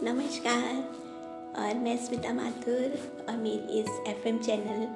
नमस्कार। 0.00 0.76
और 1.58 1.74
मैं 1.74 1.96
स्मिता 1.96 2.32
माथुर 2.34 3.24
और 3.28 3.36
मेरी 3.36 3.80
इस 3.80 3.88
एफएम 4.08 4.38
चैनल 4.38 4.86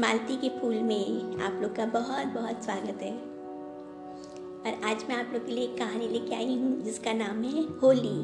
मालती 0.00 0.36
के 0.36 0.48
फूल 0.50 0.74
में 0.74 1.40
आप 1.42 1.58
लोग 1.62 1.74
का 1.76 1.86
बहुत 1.86 2.26
बहुत 2.26 2.64
स्वागत 2.64 3.02
है। 3.02 3.12
और 4.62 4.80
आज 4.84 5.04
मैं 5.08 5.16
आप 5.16 5.30
लोग 5.32 5.46
के 5.46 5.52
लिए 5.52 5.64
एक 5.64 5.76
कहानी 5.78 6.08
लेके 6.08 6.34
आई 6.34 6.56
हूँ, 6.56 6.80
जिसका 6.82 7.12
नाम 7.12 7.42
है 7.44 7.62
होली। 7.78 8.18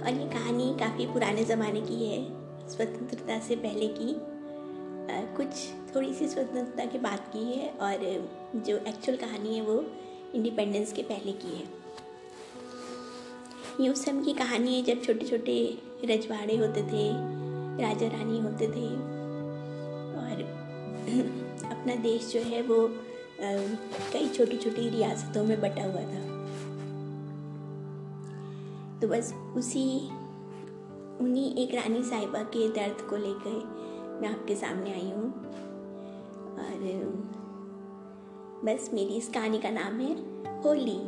और 0.00 0.20
ये 0.20 0.28
कहानी 0.28 0.74
काफ़ी 0.80 1.06
पुराने 1.06 1.44
ज़माने 1.44 1.80
की 1.80 2.04
है, 2.06 2.22
स्वतंत्रता 2.68 3.38
से 3.38 3.56
पहले 3.56 3.88
की। 3.88 4.16
कुछ 5.36 5.68
थोड़ी 5.94 6.14
सी 6.14 6.28
स्वतंत्रता 6.28 6.84
की 6.84 6.98
बात 6.98 7.28
की 7.32 7.44
है, 7.52 7.68
और 7.70 8.62
जो 8.66 8.76
एक्चुअल 8.78 9.18
कहानी 9.18 9.56
है 9.56 9.62
वो 9.62 9.84
इंडिपेंडेंस 10.34 10.92
के 10.92 11.02
पहले 11.02 11.32
की 11.32 11.56
है। 11.56 11.79
ये 13.80 13.88
उस 13.88 14.04
समय 14.04 14.24
की 14.24 14.32
कहानी 14.32 14.74
है, 14.74 14.82
जब 14.82 15.02
छोटे 15.02 15.26
छोटे 15.26 15.78
रजवाड़े 16.04 16.56
होते 16.56 16.82
थे 16.82 17.12
राजा 17.82 18.08
रानी 18.08 18.40
होते 18.40 18.66
थे। 18.66 18.88
और 20.16 20.42
अपना 21.70 21.94
देश 21.94 22.32
जो 22.32 22.40
है 22.40 22.62
वो 22.62 22.88
कई 24.12 24.28
छोटी 24.28 24.56
छोटी 24.56 24.88
रियासतों 24.88 25.44
में 25.44 25.60
बटा 25.60 25.82
हुआ 25.82 26.02
था। 26.02 26.30
तो 29.00 29.08
बस 29.08 29.34
उसी, 29.56 30.06
उन्हीं 31.20 31.54
एक 31.54 31.74
रानी 31.74 32.02
साहिबा 32.02 32.42
के 32.42 32.68
दर्द 32.68 33.08
को 33.10 33.16
लेकर 33.16 33.80
मैं 34.22 34.28
आपके 34.28 34.56
सामने 34.56 34.92
आई 34.92 35.10
हूँ। 35.10 35.32
और 36.54 37.00
बस 38.64 38.90
मेरी 38.94 39.14
इस 39.14 39.28
कहानी 39.28 39.58
का 39.58 39.70
नाम 39.70 40.00
है, 40.00 40.14
होली। 40.62 40.98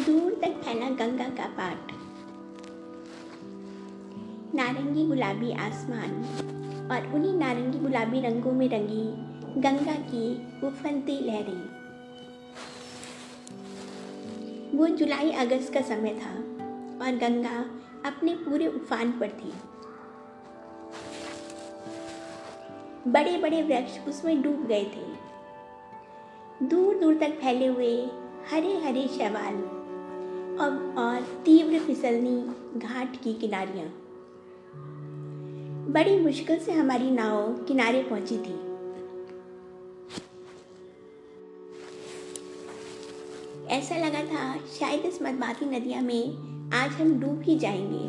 दूर 0.00 0.34
तक 0.34 0.52
फैला 0.64 0.88
गंगा 0.90 1.24
का 1.28 1.46
पाट 1.46 1.92
नारंगी 4.54 5.06
गुलाबी 5.06 5.52
आसमान 5.52 6.12
और 6.92 7.14
उन्हीं 7.14 7.32
नारंगी 7.34 7.78
गुलाबी 7.78 8.20
रंगों 8.20 8.52
में 8.52 8.68
रंगी 8.68 9.04
गंगा 9.60 9.94
की 10.04 10.22
उफलती 10.66 11.18
लहरें। 11.20 11.62
वो 14.78 14.86
जुलाई 14.86 15.30
अगस्त 15.30 15.72
का 15.74 15.80
समय 15.80 16.14
था 16.14 16.32
और 17.04 17.16
गंगा 17.16 17.58
अपने 18.06 18.34
पूरे 18.34 18.66
उफान 18.66 19.12
पर 19.12 19.28
थी। 19.28 19.52
बड़े 23.10 23.36
बड़े 23.36 23.62
वृक्ष 23.62 23.98
उसमें 24.08 24.42
डूब 24.42 24.66
गए 24.66 24.84
थे। 24.84 25.04
दूर 26.66 26.98
दूर 26.98 27.18
तक 27.18 27.38
फैले 27.42 27.66
हुए 27.66 27.92
हरे 28.50 28.76
हरे 28.76 29.06
शैवाल 29.08 29.79
अब 30.60 30.94
और 30.98 31.20
तीव्र 31.44 31.78
फिसलनी 31.78 32.42
घाट 32.80 33.16
की 33.22 33.34
किनारियाँ। 33.34 33.86
बड़ी 35.92 36.20
मुश्किल 36.20 36.58
से 36.58 36.72
हमारी 36.72 37.10
नाव 37.10 37.52
किनारे 37.52 38.02
पहुँची 38.02 38.38
थी। 38.38 38.54
ऐसा 43.66 43.96
लगा 43.96 44.24
था 44.24 44.58
शायद 44.78 45.00
इस 45.00 45.22
मदमाती 45.22 45.66
नदिया 45.66 46.00
में 46.00 46.28
आज 46.74 46.90
हम 46.90 47.20
डूब 47.20 47.42
ही 47.42 47.58
जाएँगे। 47.58 48.06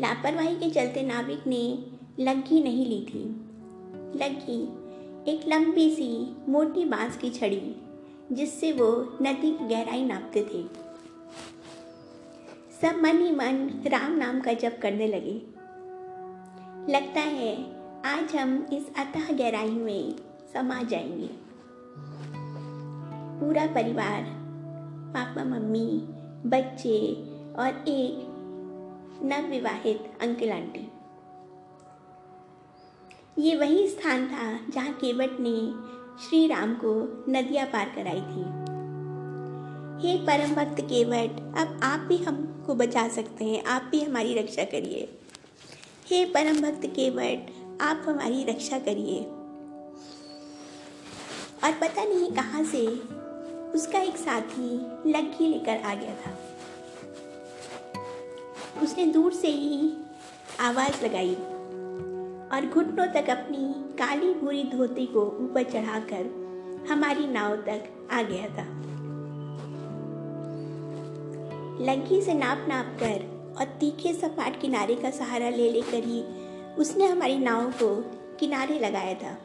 लापरवाही 0.00 0.56
के 0.56 0.70
चलते 0.70 1.02
नाविक 1.02 1.46
ने 1.46 1.84
लग्गी 2.20 2.62
नहीं 2.62 2.86
ली 2.86 3.06
थी। 3.10 3.24
लग्गी 4.18 4.62
एक 5.32 5.48
लंबी 5.48 5.90
सी 5.90 6.36
मोटी 6.48 6.84
बाँस 6.84 7.16
की 7.16 7.30
छड़ी 7.30 7.76
जिससे 8.32 8.72
वो 8.72 9.18
नदी 9.22 9.50
की 9.50 9.68
गहराई 9.68 10.04
नापते 10.04 10.42
थे। 10.42 10.62
सब 12.80 13.02
मन 13.02 13.18
ही 13.18 13.30
मन 13.30 13.82
राम 13.86 14.12
नाम 14.12 14.40
का 14.40 14.52
जप 14.52 14.78
करने 14.82 15.06
लगे। 15.06 15.42
लगता 16.92 17.20
है 17.20 17.80
आज 18.04 18.36
हम 18.36 18.66
इस 18.72 18.88
अतः 18.98 19.32
गहराई 19.32 19.70
में 19.70 20.14
समा 20.54 20.82
जाएँगे। 20.82 21.30
पूरा 23.40 23.66
परिवार, 23.66 24.24
पापा, 25.14 25.44
मम्मी, 25.44 26.00
बच्चे 26.46 27.12
और 27.54 27.84
एक 27.88 28.26
नवविवाहित 29.22 30.12
अंकल 30.20 30.50
आंटी। 30.50 30.92
ये 33.38 33.56
वही 33.56 33.88
स्थान 33.88 34.26
था 34.26 34.72
जहाँ 34.72 34.92
केवट 34.92 35.40
ने 35.40 35.90
श्री 36.18 36.46
राम 36.46 36.74
को 36.74 37.24
नदियाँ 37.28 37.66
पार 37.66 37.92
कराई 37.96 38.20
थी। 38.20 38.60
हे 40.00 40.16
परम 40.18 40.54
भक्त 40.54 40.80
केवट, 40.80 41.58
अब 41.58 41.80
आप 41.82 42.00
भी 42.00 42.16
हमको 42.16 42.74
बचा 42.74 43.08
सकते 43.08 43.44
हैं, 43.44 43.64
आप 43.64 43.82
भी 43.82 44.00
हमारी 44.00 44.34
रक्षा 44.34 44.64
करिए। 44.64 45.18
हे 46.06 46.24
परम 46.24 46.60
भक्त 46.60 46.86
केवट, 46.86 47.50
आप 47.80 48.02
हमारी 48.08 48.44
रक्षा 48.44 48.78
करिए। 48.78 49.20
और 51.64 51.72
पता 51.72 52.04
नहीं 52.04 52.32
कहाँ 52.32 52.64
से 52.64 52.86
उसका 53.70 53.98
एक 53.98 54.16
साथी 54.16 54.74
लग्गी 55.10 55.48
लेकर 55.48 55.76
आ 55.76 55.94
गया 55.94 56.14
था। 56.14 56.38
उसने 58.82 59.06
दूर 59.06 59.32
से 59.32 59.48
ही 59.48 59.92
आवाज़ 60.60 61.04
लगाई। 61.04 61.36
और 62.52 62.66
घुटनों 62.66 63.06
तक 63.06 63.30
अपनी 63.30 63.74
काली 63.98 64.34
भूरी 64.34 64.62
धोती 64.64 65.06
को 65.06 65.22
ऊपर 65.40 65.62
चढ़ाकर 65.62 66.86
हमारी 66.90 67.26
नाव 67.26 67.56
तक 67.56 68.08
आ 68.12 68.22
गया 68.22 68.48
था। 68.48 68.64
लंकी 71.84 72.20
से 72.22 72.34
नाप 72.34 72.64
नाप 72.68 72.96
कर 73.02 73.54
और 73.58 73.66
तीखे 73.80 74.12
सपाट 74.12 74.60
किनारे 74.60 74.94
का 74.94 75.10
सहारा 75.10 75.48
ले 75.48 75.70
लेकर 75.70 76.04
ही 76.04 76.22
उसने 76.74 77.06
हमारी 77.06 77.38
नाव 77.38 77.70
को 77.72 77.94
किनारे 78.40 78.78
लगाया 78.78 79.14
था। 79.14 79.36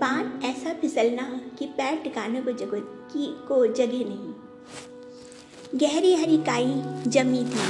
पान 0.00 0.40
ऐसा 0.44 0.72
फिसलना 0.72 1.40
कि 1.58 1.66
पैर 1.66 1.98
टिकाने 1.98 2.42
को 2.42 2.52
जगह 2.52 2.80
की, 3.12 3.26
को 3.48 3.66
जगह 3.66 4.04
नहीं। 4.08 5.78
गहरी 5.80 6.14
हरी 6.14 6.38
काई 6.38 6.82
जमी 7.06 7.44
थी 7.44 7.68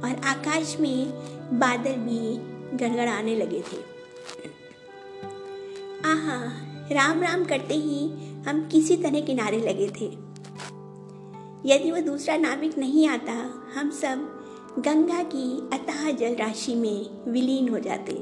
और 0.00 0.20
आकाश 0.24 0.76
में 0.80 1.33
बादल 1.52 1.92
भी 1.92 2.36
गड़गड़ाने 2.76 3.36
लगे 3.36 3.60
थे। 3.60 3.94
आहा, 6.04 6.52
राम 6.92 7.22
राम 7.22 7.44
करते 7.44 7.74
ही 7.74 8.08
हम 8.48 8.68
किसी 8.72 8.96
तरह 8.96 9.20
किनारे 9.20 9.60
लगे 9.60 9.88
थे। 9.88 10.06
यदि 11.74 11.90
वो 11.90 12.00
दूसरा 12.00 12.36
नाविक 12.36 12.78
नहीं 12.78 13.08
आता, 13.08 13.32
हम 13.74 13.90
सब 13.90 14.44
गंगा 14.78 15.22
की 15.22 15.70
अतः 15.72 16.10
जल 16.10 16.34
राशि 16.34 16.74
में 16.74 17.30
विलीन 17.32 17.68
हो 17.68 17.78
जाते। 17.78 18.14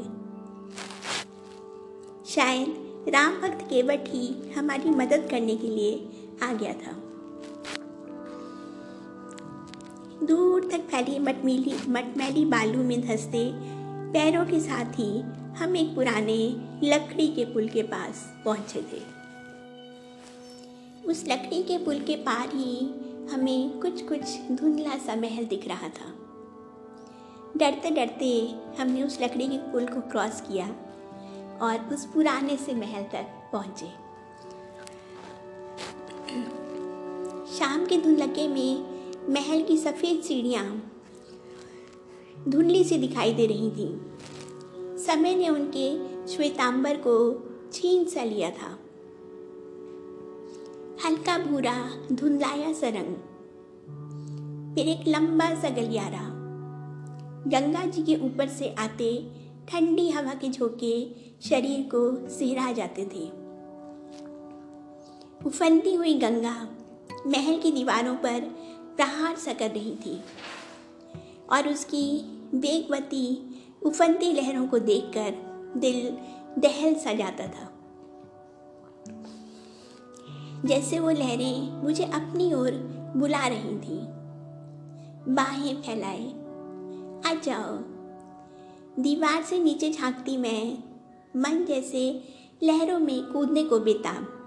शायद 2.30 2.76
राम 3.08 3.32
भक्त 3.40 3.64
केवट 3.70 4.04
ही 4.08 4.52
हमारी 4.56 4.90
मदद 4.90 5.28
करने 5.30 5.56
के 5.56 5.68
लिए 5.68 6.08
आ 6.42 6.52
गया 6.52 6.72
था। 6.72 7.01
दूर 10.22 10.68
तक 10.72 10.80
फैली 10.80 11.18
मटमीली 11.18 11.74
मटमैली 11.88 12.44
बालू 12.44 12.82
में 12.84 13.00
धंसते 13.00 13.50
पैरों 14.12 14.44
के 14.46 14.60
साथ 14.60 14.84
ही 14.84 15.20
हम 15.58 15.76
एक 15.76 15.94
पुराने 15.94 16.36
लकड़ी 16.84 17.28
के 17.28 17.44
पुल 17.44 17.68
के 17.68 17.82
पास 17.82 18.42
पहुँचे 18.44 18.82
थे। 18.82 19.00
उस 21.08 21.24
लकड़ी 21.28 21.62
के 21.62 21.78
पुल 21.78 22.00
के 22.00 22.16
पार 22.16 22.48
ही 22.48 22.78
हमें 23.32 23.80
कुछ 23.80 24.02
कुछ 24.08 24.38
धुंधला 24.52 24.98
सा 24.98 25.16
महल 25.16 25.44
दिख 25.44 25.68
रहा 25.68 25.88
था। 25.88 26.12
डरते 27.56 27.90
डरते 27.90 28.54
हमने 28.78 29.02
उस 29.02 29.18
लकड़ी 29.22 29.48
के 29.48 29.58
पुल 29.72 29.86
को 29.86 30.00
क्रॉस 30.00 30.40
किया 30.40 30.66
और 31.62 31.88
उस 31.94 32.06
पुराने 32.06 32.56
से 32.56 32.74
महल 32.74 33.02
तक 33.02 33.50
पहुँचे। 33.52 33.86
शाम 37.58 37.86
के 37.86 37.98
धुंधलके 37.98 38.48
में 38.48 38.91
महल 39.28 39.62
की 39.62 39.76
सफ़ेद 39.76 40.20
सीढ़ियाँ 40.20 40.64
धुंधली 42.48 42.82
सी 42.84 42.96
दिखाई 42.98 43.32
दे 43.32 43.46
रही 43.46 43.70
थी। 43.70 43.88
समय 44.98 45.34
ने 45.34 45.48
उनके 45.48 45.88
श्वेतांबर 46.28 46.96
को 46.96 47.14
छीन 47.72 48.04
सा 48.04 48.24
लिया 48.24 48.50
था। 48.50 48.78
हल्का 51.04 51.38
भूरा 51.38 51.74
धुंधलाया 52.12 52.72
सा 52.72 52.88
रंग, 52.88 53.14
फिर 54.74 54.88
एक 54.88 55.08
लंबा 55.08 55.54
सा 55.54 55.70
गलियारा। 55.70 56.28
गंगा 57.50 57.84
जी 57.86 58.02
के 58.02 58.16
ऊपर 58.16 58.48
से 58.48 58.74
आते 58.78 59.14
ठंडी 59.68 60.08
हवा 60.10 60.34
के 60.34 60.48
झोंके 60.50 60.94
शरीर 61.40 61.88
को 61.94 62.28
सिहरा 62.28 62.72
जाते 62.72 63.04
थे। 63.04 63.24
उफनती 65.46 65.94
हुई 65.94 66.14
गंगा 66.14 66.54
महल 67.26 67.58
की 67.58 67.70
दीवारों 67.72 68.14
पर 68.16 68.50
प्रहार 68.96 69.36
सा 69.36 69.52
कर 69.52 69.70
रही 69.70 69.94
थी 69.94 70.20
और 71.50 71.68
उसकी 71.68 72.22
बेगवती 72.54 73.48
उफनती 73.82 74.32
लहरों 74.32 74.66
को 74.66 74.78
देखकर 74.78 75.52
दिल 75.76 76.18
दहल 76.58 76.94
सा 76.94 77.12
जाता 77.12 77.46
था। 77.46 77.72
जैसे 80.64 80.98
वो 80.98 81.10
लहरें 81.10 81.82
मुझे 81.82 82.04
अपनी 82.04 82.52
ओर 82.52 82.70
बुला 83.16 83.46
रही 83.46 83.78
थी। 83.78 84.22
बाहें 85.32 85.82
फैलाए। 85.82 86.42
आ 87.30 87.40
जाओ। 87.40 87.78
दीवार 89.02 89.42
से 89.42 89.58
नीचे 89.58 89.90
झांकती 89.90 90.36
मैं 90.36 90.78
मन 91.36 91.64
जैसे 91.64 92.22
लहरों 92.62 92.98
में 92.98 93.22
कूदने 93.26 93.64
को 93.64 93.78
बेताब। 93.78 94.41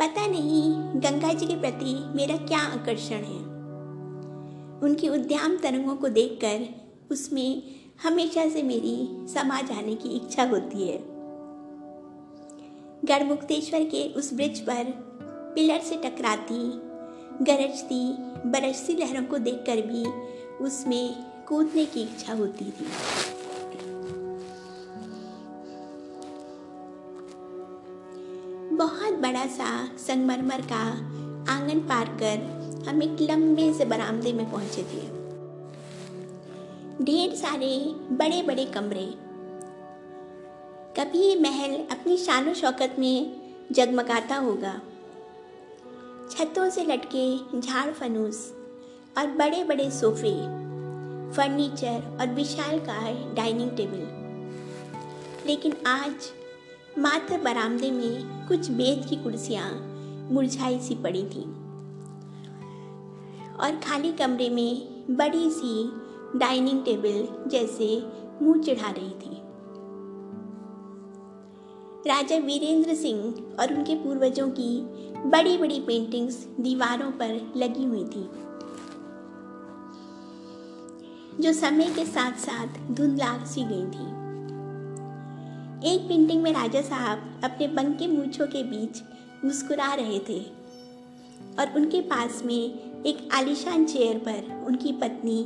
पता 0.00 0.26
नहीं 0.26 0.72
गंगा 1.00 1.32
जी 1.32 1.46
के 1.46 1.56
प्रति 1.60 1.94
मेरा 2.16 2.36
क्या 2.36 2.58
आकर्षण 2.58 3.14
है। 3.14 3.40
उनकी 4.82 5.08
उद्याम 5.08 5.56
तरंगों 5.56 5.96
को 5.96 6.08
देखकर 6.08 6.66
उसमें 7.10 7.62
हमेशा 8.02 8.48
से 8.48 8.62
मेरी 8.62 9.26
समा 9.28 9.60
जाने 9.60 9.94
की 9.94 10.08
इच्छा 10.08 10.44
होती 10.44 10.88
है। 10.88 10.98
गढ़मुक्तेश्वर 13.04 13.84
के 13.84 14.02
उस 14.12 14.34
ब्रिज 14.34 14.60
पर 14.60 14.84
पिलर 15.54 15.80
से 15.80 15.96
टकराती, 15.96 16.62
गरजती, 17.44 18.02
बरसती 18.50 18.94
लहरों 18.94 19.24
को 19.24 19.38
देखकर 19.38 19.76
भी 19.76 20.04
उसमें 20.64 21.14
कूदने 21.48 21.84
की 21.84 22.02
इच्छा 22.02 22.34
होती 22.34 22.64
थी। 22.64 22.86
बड़ा 29.20 29.46
सा 29.46 29.86
संगमरमर 29.98 30.60
का 30.60 30.82
आँगन 31.52 31.80
पार 31.80 32.08
कर 32.22 32.84
हम 32.88 33.02
एक 33.02 33.16
लंबे 33.20 33.72
से 33.72 33.84
बरामदे 33.84 34.32
में 34.32 34.50
पहुँचे 34.50 34.82
थे। 34.82 35.20
ढेर 37.04 37.34
सारे 37.34 37.94
बड़े 38.12 38.42
बड़े 38.42 38.64
कमरे। 38.64 39.06
कभी 40.96 41.18
ये 41.18 41.40
महल 41.40 41.74
अपनी 41.90 42.16
शान 42.16 42.54
शौकत 42.54 42.96
में 42.98 43.40
जगमगाता 43.72 44.36
होगा। 44.36 44.80
छतों 46.30 46.70
से 46.70 46.84
लटके 46.84 47.60
झाड़ 47.60 47.90
फनूस 47.90 48.54
और 49.18 49.26
बड़े 49.26 49.64
बड़े 49.64 49.90
सोफे, 49.90 50.34
फर्नीचर 51.36 52.18
और 52.20 52.26
विशाल 52.26 52.78
काय 52.78 53.14
डाइनिंग 53.34 53.70
टेबल। 53.70 54.20
लेकिन 55.46 55.76
आज 55.86 56.32
मात्र 56.98 57.36
बरामदे 57.38 57.90
में 57.90 58.46
कुछ 58.48 58.70
बेद 58.70 59.04
की 59.08 59.16
कुर्सियाँ 59.16 59.70
मुरझाई 60.32 60.78
सी 60.78 60.94
पड़ी 60.94 61.22
थी। 61.24 61.42
और 63.56 63.80
खाली 63.80 64.12
कमरे 64.12 64.48
में 64.50 65.16
बड़ी 65.16 65.50
सी 65.50 65.90
डाइनिंग 66.38 66.84
टेबल 66.84 67.48
जैसे 67.50 67.88
मुँह 68.42 68.62
चढ़ा 68.62 68.90
रही 68.90 69.10
थी। 69.10 69.40
राजा 72.06 72.36
वीरेंद्र 72.36 72.94
सिंह 72.94 73.56
और 73.60 73.74
उनके 73.74 73.94
पूर्वजों 73.94 74.48
की 74.50 74.80
बड़ी 75.26 75.56
बड़ी 75.58 75.80
पेंटिंग्स 75.80 76.46
दीवारों 76.60 77.10
पर 77.12 77.40
लगी 77.56 77.84
हुई 77.84 78.04
थी, 78.04 78.28
जो 81.42 81.52
समय 81.52 81.90
के 81.90 82.04
साथ 82.06 82.32
साथ 82.38 82.80
धुंधला 82.90 83.36
सी 83.44 83.64
गई 83.64 83.86
थी। 83.86 84.19
एक 85.84 86.00
पेंटिंग 86.00 86.42
में 86.42 86.52
राजा 86.52 86.80
साहब 86.80 87.40
अपने 87.44 87.66
बंके 87.68 88.06
मूछों 88.06 88.46
के 88.46 88.62
बीच 88.62 89.00
मुस्कुरा 89.44 89.92
रहे 89.94 90.18
थे 90.18 90.40
और 91.58 91.72
उनके 91.76 92.00
पास 92.00 92.42
में 92.44 93.02
एक 93.04 93.28
आलिशान 93.32 93.84
चेयर 93.84 94.18
पर 94.18 94.66
उनकी 94.66 94.92
पत्नी 94.92 95.42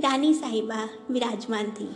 रानी 0.00 0.34
साहिबा 0.34 0.88
विराजमान 1.10 1.70
थी। 1.70 1.86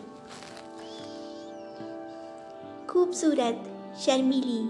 खूबसूरत, 2.86 3.68
शर्मीली, 4.00 4.64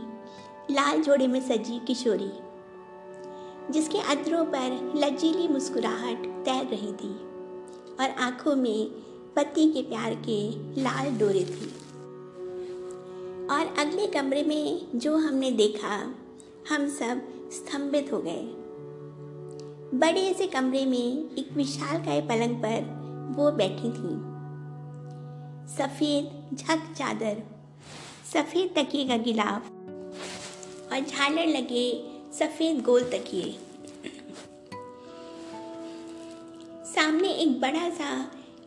लाल 0.75 1.03
जोड़े 1.03 1.27
में 1.27 1.41
सजी 1.41 1.79
किशोरी, 1.87 2.31
जिसके 3.73 3.99
अधरों 3.99 4.45
पर 4.47 4.93
लजीली 4.97 5.49
मुस्कुराहट 5.49 6.27
तैर 6.45 6.67
रही 6.67 6.93
थी 6.95 7.15
और 8.01 8.11
आँखों 8.21 8.57
में 8.57 8.91
पति 9.37 9.71
के 9.73 9.83
प्यार 9.83 10.15
के 10.29 10.43
लाल 10.83 11.17
डोरे 11.19 11.45
थे। 11.45 11.84
और 13.51 13.75
अगले 13.79 14.07
कमरे 14.07 14.43
में 14.43 14.99
जो 14.99 15.17
हमने 15.17 15.51
देखा, 15.51 15.97
हम 16.69 16.89
सब 16.89 17.21
स्तंभित 17.53 18.13
हो 18.13 18.19
गए। 18.19 18.43
बड़े 19.99 20.33
से 20.35 20.47
कमरे 20.47 20.85
में 20.87 21.35
एक 21.39 21.53
विशाल 21.53 22.05
काय 22.05 22.21
पलंग 22.21 22.57
पर 22.57 23.35
वो 23.37 23.51
बैठी 23.51 23.91
थी। 23.91 24.15
सफ़ेद 25.77 26.57
झक 26.57 26.93
चादर, 26.99 27.43
सफ़ेद 28.33 28.75
तकिए 28.77 29.09
का 29.09 29.17
गिलाफ 29.17 29.71
और 30.93 31.01
झालर 31.01 31.47
लगे 31.47 31.87
सफ़ेद 32.33 32.83
गोल 32.83 33.03
तकिए। 33.03 33.57
सामने 36.95 37.29
एक 37.29 37.61
बड़ा 37.61 37.89
सा 37.91 38.11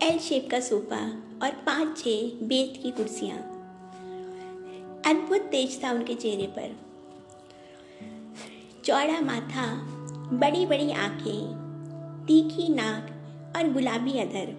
एल 0.01 0.19
शेप 0.19 0.50
का 0.51 0.59
सोफा 0.59 1.06
और 1.44 1.51
पाँच 1.65 1.97
छह 1.97 2.45
बेत 2.47 2.80
की 2.83 2.91
कुर्सियाँ। 2.91 3.56
अद्भुत 5.07 5.42
तेज 5.42 5.83
था 5.83 5.92
उनके 5.92 6.13
चेहरे 6.13 6.48
पर। 6.48 6.75
चौड़ा 8.86 9.21
माथा 9.21 9.65
बड़ी 10.38 10.65
बड़ी 10.65 10.92
आँखें, 10.92 11.56
तीखी 12.27 12.74
नाक 12.74 13.09
और 13.56 13.71
गुलाबी 13.74 14.19
अधर 14.19 14.54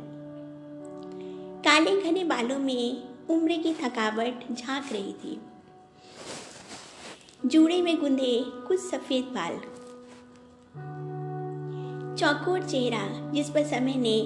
काले 1.65 2.01
घने 2.01 2.25
बालों 2.25 2.59
में 2.59 3.09
उम्र 3.31 3.57
की 3.57 3.75
थकावट 3.75 4.53
झाँक 4.53 4.93
रही 4.93 5.13
थी। 5.13 5.41
जूड़े 7.47 7.83
में 7.83 8.01
गुंदे 8.01 8.45
कुछ 8.47 8.81
सफ़ेद 8.81 9.25
बाल। 9.25 9.61
चौकोर 12.17 12.63
चेहरा 12.63 13.31
जिस 13.33 13.51
पर 13.51 13.65
समय 13.65 13.95
ने 13.95 14.21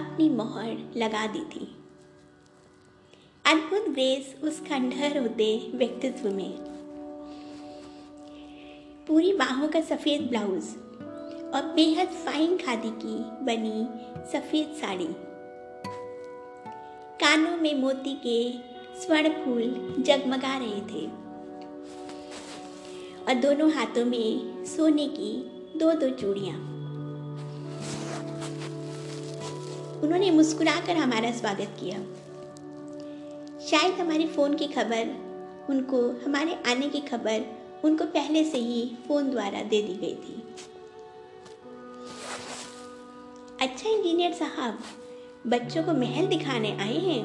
अपनी 0.00 0.28
मोहर 0.28 0.92
लगा 0.96 1.26
दी 1.26 1.40
थी। 1.40 1.69
अद्भुत 3.50 3.88
ग्रेस 3.88 4.34
उस 4.42 4.60
खंडहर 4.60 5.18
होते 5.18 5.72
व्यक्तित्व 5.74 6.30
में। 6.30 6.52
पूरी 9.06 9.32
बाहों 9.32 9.68
का 9.68 9.80
सफ़ेद 9.80 10.20
ब्लाउज 10.22 10.64
और 11.54 11.72
बेहद 11.74 12.08
फाइन 12.08 12.56
खादी 12.56 12.90
की 12.90 13.16
बनी 13.44 13.82
सफ़ेद 14.32 14.76
साड़ी। 14.80 15.08
कानों 17.20 17.56
में 17.56 17.74
मोती 17.74 18.14
के 18.26 18.52
स्वर्ण 19.00 19.28
फूल 19.28 19.94
जगमगा 20.06 20.56
रहे 20.56 20.80
थे। 20.80 21.06
और 23.24 23.34
दोनों 23.34 23.72
हाथों 23.72 24.04
में 24.04 24.64
सोने 24.66 25.08
की 25.08 25.32
दो 25.78 25.92
दो 25.92 26.10
चूड़ियाँ। 26.10 26.56
उन्होंने 30.02 30.30
मुस्कुराकर 30.30 30.96
हमारा 30.96 31.30
स्वागत 31.30 31.76
किया। 31.80 32.19
शायद 33.70 33.94
हमारे 33.94 34.26
फ़ोन 34.26 34.54
की 34.54 34.66
खबर, 34.66 35.30
उनको, 35.70 36.26
हमारे 36.26 36.62
आने 36.66 36.88
की 36.88 37.00
खबर, 37.00 37.44
उनको 37.84 38.04
पहले 38.04 38.44
से 38.44 38.58
ही 38.58 38.96
फ़ोन 39.08 39.30
द्वारा 39.30 39.62
दे 39.62 39.82
दी 39.82 39.94
गई 39.94 40.14
थी। 40.14 40.42
अच्छा 43.60 43.90
इंजीनियर 43.90 44.32
साहब, 44.32 44.78
बच्चों 45.46 45.84
को 45.84 45.92
महल 45.92 46.26
दिखाने 46.26 46.72
आए 46.72 46.98
हैं? 46.98 47.22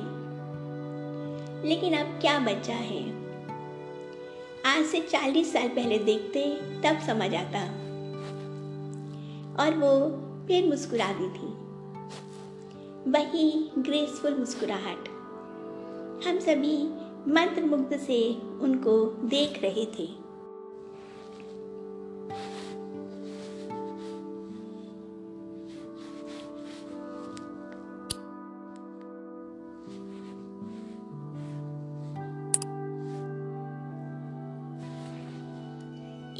लेकिन 1.65 1.93
अब 1.93 2.21
क्या 2.21 2.39
बच्चा 2.39 2.73
है? 2.73 3.09
आज 4.65 4.85
से 4.85 5.01
चालीस 5.01 5.53
साल 5.53 5.67
पहले 5.67 5.97
देखते 5.97 6.55
तब 6.55 6.99
समझ 6.99 7.35
आता। 7.35 7.61
और 9.63 9.73
वो 9.77 10.09
फिर 10.47 10.69
मुस्कुरा 10.69 11.07
दी 11.11 11.27
थी। 11.27 11.65
वही 13.11 13.71
ग्रेसफुल 13.77 14.35
मुस्कुराहट। 14.35 15.14
हम 16.27 16.39
सभी 16.39 16.77
मंत्र 17.33 17.63
मुग्ध 17.65 17.97
से 17.97 18.33
उनको 18.61 19.05
देख 19.05 19.59
रहे 19.63 19.85
थे। 19.85 20.03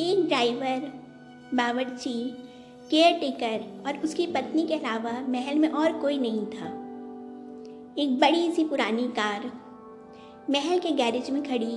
एक 0.04 0.26
ड्राइवर 0.28 0.80
बावर्ची 1.54 2.32
केयर 2.92 3.20
टेकर 3.20 3.84
और 3.88 3.98
उसकी 3.98 4.28
पत्नी 4.28 4.68
के 4.68 4.74
अलावा 4.74 5.28
महल 5.30 5.60
में 5.60 5.70
और 5.70 5.94
कोई 5.94 6.18
नहीं 6.18 6.46
था। 6.46 6.66
एक 7.98 8.20
बड़ी 8.20 8.52
सी 8.52 8.64
पुरानी 8.64 9.08
कार 9.08 9.65
महल 10.50 10.80
के 10.80 10.92
गैरेज 10.92 11.30
में 11.30 11.44
खड़ी, 11.44 11.76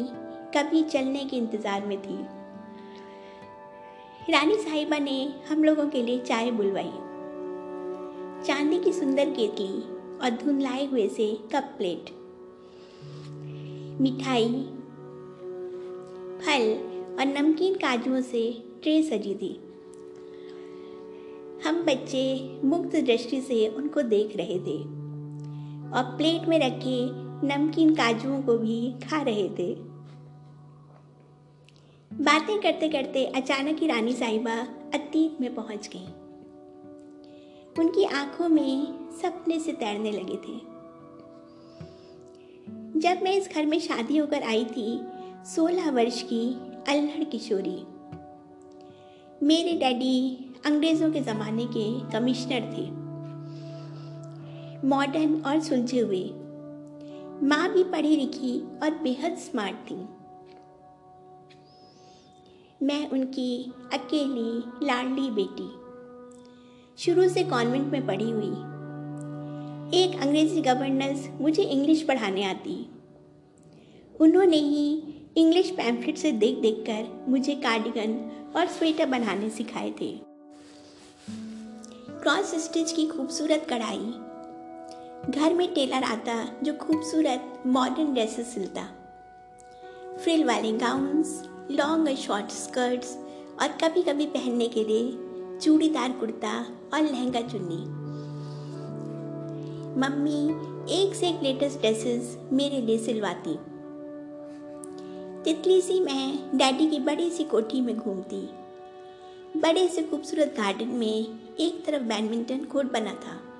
कभी 0.57 0.83
चलने 0.83 1.25
के 1.25 1.37
इंतज़ार 1.37 1.87
में 1.87 1.97
थी। 2.03 2.17
रानी 4.33 4.55
साहिबा 4.55 4.99
ने 4.99 5.35
हम 5.49 5.65
लोगों 5.65 5.87
के 5.89 6.03
लिए 6.03 6.19
चाय 6.19 6.51
बुलवाई। 6.51 6.93
चांदी 8.47 8.79
की 8.79 8.93
सुंदर 8.93 9.31
केतली 9.31 9.81
और 10.19 10.31
धुंधलाए 10.31 10.87
हुए 10.87 11.09
से 11.09 11.39
कप 11.55 11.75
प्लेट। 11.79 12.11
मिठाई, 14.01 14.49
फल 16.41 16.67
और 17.19 17.27
नमकीन 17.27 17.75
काजुओं 17.75 18.21
से 18.21 18.65
ट्रे 18.83 19.03
सजी 19.03 19.35
थी। 19.35 19.53
हम 21.65 21.83
बच्चे 21.83 22.25
मुक्त 22.65 22.97
दृष्टि 22.97 23.41
से 23.41 23.69
उनको 23.69 24.03
देख 24.03 24.37
रहे 24.37 24.59
थे। 24.59 24.79
और 25.89 26.17
प्लेट 26.17 26.49
में 26.49 26.59
रखे 26.59 27.28
नमकीन 27.45 27.95
काजुओं 27.95 28.43
को 28.43 28.59
भी 28.59 28.95
खा 29.11 29.23
रहे 29.23 29.49
थे। 29.49 29.75
बातें 32.13 32.61
करते 32.61 32.89
करते 32.89 33.25
अचानक 33.25 33.79
ही 33.79 33.87
रानी 33.87 34.13
साहिबा 34.13 34.55
अतीत 34.95 35.41
में 35.41 35.55
पहुँच 35.55 35.91
गई। 35.97 36.07
उनकी 37.79 38.05
आँखों 38.05 38.49
में 38.49 39.09
सपने 39.23 39.61
से 39.61 39.73
तैरने 39.73 40.11
लगे 40.11 40.37
थे। 40.37 40.79
जब 43.01 43.23
मैं 43.23 43.33
इस 43.33 43.49
घर 43.55 43.67
में 43.67 43.81
शादी 43.81 44.17
होकर 44.17 44.43
आई 44.43 44.65
थी, 44.65 45.01
सोलह 45.45 45.91
वर्ष 45.91 46.23
की 46.23 46.55
अल्हड़ 46.89 47.25
किशोरी। 47.25 47.83
मेरे 49.47 49.73
डैडी 49.79 50.45
अंग्रेज़ों 50.67 51.13
के 51.13 51.21
ज़माने 51.21 51.65
के 51.65 52.01
कमिश्नर 52.11 52.61
थे। 52.61 53.09
मॉडर्न 54.89 55.43
और 55.47 55.61
सुलझे 55.61 56.01
हुए। 56.01 56.31
माँ 57.43 57.73
भी 57.73 57.85
पढ़ी 57.85 58.17
लिखी 58.17 58.61
और 58.61 58.91
बेहद 58.91 59.37
स्मार्ट 59.37 59.77
थी। 59.77 59.97
मैं 62.87 63.11
उनकी 63.11 63.73
अकेली, 63.95 64.87
लाडली 64.87 65.31
बेटी। 65.31 65.69
शुरू 66.99 67.29
से 67.29 67.45
कॉन्वेंट 67.45 67.93
में 67.93 68.07
पढ़ी 68.07 68.31
हुई। 68.31 68.79
एक 69.99 70.21
अंग्रेज़ी 70.21 70.61
गवर्नेंस 70.61 71.29
मुझे 71.41 71.63
इंग्लिश 71.63 72.03
पढ़ाने 72.03 72.45
आती। 72.45 72.91
उन्होंने 74.21 74.57
ही 74.57 75.03
इंग्लिश 75.37 75.71
पैम्फलेट 75.71 76.19
से 76.19 76.33
देख 76.33 76.59
देख 76.59 76.85
कर 76.91 77.25
मुझे 77.29 77.55
कार्डिगन 77.55 78.31
और 78.57 78.67
स्वेटर 78.67 79.07
बनाने 79.07 79.51
सिखाए 79.51 79.91
थे। 79.91 80.21
क्रॉस 82.23 82.55
स्टिच 82.55 82.93
की 82.93 83.07
खूबसूरत 83.07 83.67
कढ़ाई 83.71 84.13
घर 85.31 85.55
में 85.55 85.75
टेलर 85.75 86.03
आता, 86.03 86.45
जो 86.63 86.75
खूबसूरत 86.75 87.63
मॉडर्न 87.67 88.15
ड्रेसेस 88.15 88.55
सिलता। 88.55 88.83
फ्रिल 90.23 90.45
वाले 90.45 90.73
गाउन्स 90.73 91.43
लॉन्ग 91.71 92.09
और 92.09 92.15
शॉर्ट 92.15 92.51
स्कर्ट्स 92.51 93.17
और 93.63 93.69
कभी 93.69 94.03
कभी 94.03 94.27
पहनने 94.27 94.69
के 94.69 94.85
लिए 94.85 95.13
चूड़ीदार 95.59 96.13
कुर्ता 96.13 96.67
और 96.95 97.03
लहंगा 97.03 97.41
चुन्नी। 97.41 98.09
मम्मी 100.01 100.69
एक 100.95 101.15
से 101.15 101.29
एक 101.29 101.43
लेटेस्ट 101.43 101.79
ड्रेसेस 101.79 102.39
मेरे 102.53 102.81
लिए 102.81 102.99
सिलवाती। 102.99 103.59
तितली 105.45 105.81
सी 105.81 106.01
मैं 106.01 106.59
डैडी 106.59 106.91
की 106.91 106.99
बड़ी 106.99 107.31
सी 107.31 107.45
कोठी 107.45 107.81
में 107.81 107.97
घूमती। 107.97 108.49
बड़े 109.57 109.89
से 109.89 110.03
खूबसूरत 110.03 110.55
गार्डन 110.57 110.89
में 110.89 111.41
एक 111.61 111.85
तरफ़ 111.87 112.03
बैडमिंटन 112.03 112.59
कोर्ट 112.59 112.93
बना 112.93 113.13
था। 113.13 113.58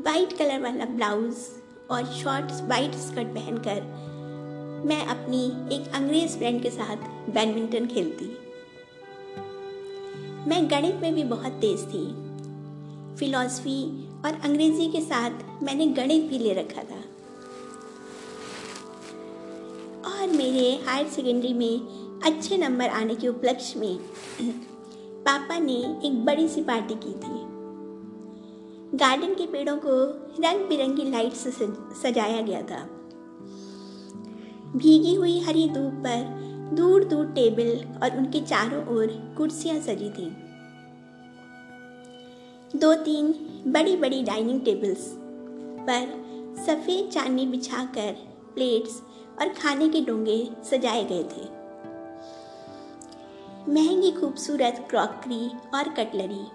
वाइट 0.00 0.32
कलर 0.32 0.60
वाला 0.60 0.84
ब्लाउज 0.84 1.34
और 1.90 2.04
शॉर्ट 2.06 2.44
वाइट 2.68 2.92
स्कर्ट 2.94 3.28
पहनकर 3.28 3.82
मैं 4.86 5.06
अपनी 5.06 5.46
एक 5.76 5.88
अंग्रेज़ 5.94 6.36
फ्रेंड 6.36 6.62
के 6.62 6.70
साथ 6.70 6.96
बैडमिंटन 7.30 7.86
खेलती। 7.86 8.24
मैं 10.48 10.70
गणित 10.70 10.94
में 10.94 11.14
भी 11.14 11.24
बहुत 11.24 11.52
तेज 11.52 11.80
थी। 11.80 12.04
फिलॉसफी 13.16 14.08
और 14.24 14.40
अंग्रेज़ी 14.44 14.88
के 14.88 15.00
साथ 15.00 15.62
मैंने 15.62 15.86
गणित 15.86 16.24
भी 16.24 16.38
ले 16.38 16.52
रखा 16.52 16.82
था। 16.82 17.02
और 20.10 20.28
मेरे 20.28 20.84
हायर 20.86 21.08
सेकेंडरी 21.08 21.52
में 21.52 21.80
अच्छे 22.24 22.56
नंबर 22.56 22.88
आने 22.88 23.14
के 23.14 23.28
उपलक्ष्य 23.28 23.80
में 23.80 23.98
पापा 25.24 25.58
ने 25.58 26.00
एक 26.04 26.24
बड़ी 26.24 26.48
सी 26.48 26.62
पार्टी 26.62 26.94
की 26.94 27.12
थी। 27.12 27.47
गार्डन 28.94 29.34
के 29.34 29.46
पेड़ों 29.46 29.76
को 29.76 29.94
रंग 30.42 30.68
बिरंगी 30.68 31.04
लाइट 31.10 31.32
से 31.32 31.50
सजाया 32.02 32.40
गया 32.40 32.62
था। 32.62 32.78
भीगी 34.76 35.14
हुई 35.14 35.40
हरी 35.40 35.68
धूप 35.68 35.94
पर 36.06 36.70
दूर 36.74 37.04
दूर 37.04 37.26
टेबल 37.26 37.84
और 38.02 38.16
उनके 38.16 38.40
चारों 38.40 38.96
ओर 38.96 39.34
कुर्सियाँ 39.36 39.80
सजी 39.80 40.10
थी। 40.10 40.30
दो 42.76 42.94
तीन 42.94 43.32
बड़ी 43.66 43.96
बड़ी 43.96 44.22
डाइनिंग 44.22 44.60
टेबल्स 44.60 45.12
पर 45.88 46.16
सफ़ेद 46.66 47.10
चांदी 47.10 47.46
बिछाकर 47.46 48.12
प्लेट्स 48.54 49.00
और 49.40 49.48
खाने 49.48 49.88
के 49.88 50.00
डोंगे 50.00 50.50
सजाए 50.70 51.04
गए 51.04 51.22
थे। 51.22 51.46
महँगी 53.72 54.10
खूबसूरत 54.10 54.86
क्रॉकरी 54.90 55.46
और 55.74 55.88
कटलरी 55.88 56.46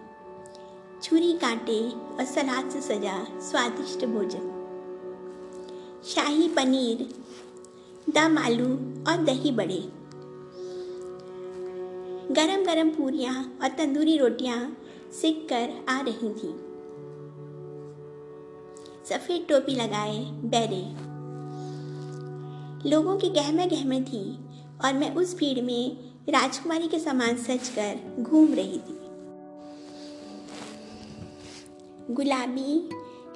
छुरी 1.03 1.33
कांटे 1.33 1.89
और 1.89 2.25
सलाद 2.25 2.69
से 2.69 2.81
सजा 2.81 3.39
स्वादिष्ट 3.39 4.05
भोजन। 4.05 4.45
शाही 6.05 6.47
पनीर, 6.47 7.09
दम 8.09 8.37
आलू 8.37 8.67
और 9.11 9.23
दही 9.23 9.51
बड़े। 9.51 9.79
गरम 12.33 12.63
गरम 12.65 12.89
पूरियाँ 12.89 13.59
और 13.61 13.69
तंदूरी 13.69 14.17
रोटियाँ 14.17 14.77
सिक 15.21 15.49
कर 15.49 15.85
आ 15.89 15.99
रही 16.01 16.29
थी। 16.29 16.53
सफ़ेद 19.05 19.45
टोपी 19.49 19.75
लगाए 19.75 20.17
बैरे। 20.25 20.83
लोगों 22.89 23.17
की 23.17 23.29
गहमे 23.29 23.67
गहमे 23.67 24.01
थी 24.01 24.39
और 24.85 24.93
मैं 24.93 25.15
उस 25.15 25.37
भीड़ 25.37 25.61
में 25.61 25.97
राजकुमारी 26.29 26.87
के 26.87 26.99
समान 26.99 27.37
सच 27.37 27.69
कर 27.69 28.23
घूम 28.23 28.53
रही 28.53 28.77
थी। 28.77 29.02
गुलाबी, 32.11 32.89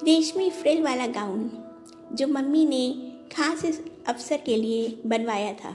रेशमी 0.04 0.50
फ्रिल 0.50 0.82
वाला 0.82 1.06
गाउन, 1.06 1.50
जो 2.12 2.26
मम्मी 2.28 2.66
ने 2.66 3.12
खास 3.36 3.64
इस 3.64 3.80
अवसर 4.08 4.36
के 4.36 4.56
लिए 4.56 5.02
बनवाया 5.06 5.52
था। 5.52 5.70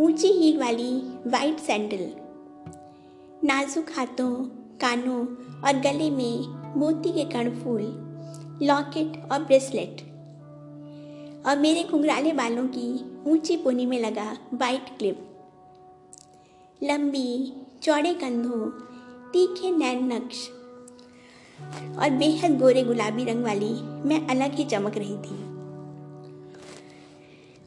ऊँची 0.00 0.28
हील 0.28 0.58
वाली 0.58 0.92
वाइट 1.26 1.58
सैंडल, 1.58 2.06
नाजुक 3.44 3.90
हाथों, 3.96 4.34
कानों 4.78 5.26
और 5.62 5.80
गले 5.80 6.10
में 6.10 6.74
मोती 6.76 7.12
के 7.12 7.24
कण 7.24 7.50
फूल, 7.50 7.82
लॉकेट 8.62 9.32
और 9.32 9.44
ब्रेसलेट, 9.44 10.02
और 11.46 11.58
मेरे 11.58 11.84
घुंघराले 11.84 12.32
बालों 12.32 12.66
की 12.68 12.88
ऊँची 13.30 13.56
पोनी 13.56 13.86
में 13.86 14.00
लगा 14.00 14.36
वाइट 14.54 14.96
क्लिप। 14.98 15.28
लंबी, 16.82 17.52
चौड़े 17.82 18.14
कंधों, 18.14 18.70
तीखे 19.32 19.70
नैन 19.70 20.12
नक्श 20.12 20.48
और 21.98 22.10
बेहद 22.10 22.58
गोरे 22.58 22.82
गुलाबी 22.82 23.24
रंग 23.24 23.44
वाली 23.44 23.72
मैं 23.82 24.28
अलग 24.28 24.52
ही 24.52 24.64
चमक 24.64 24.92
रही 24.96 25.16
थी। 25.16 25.52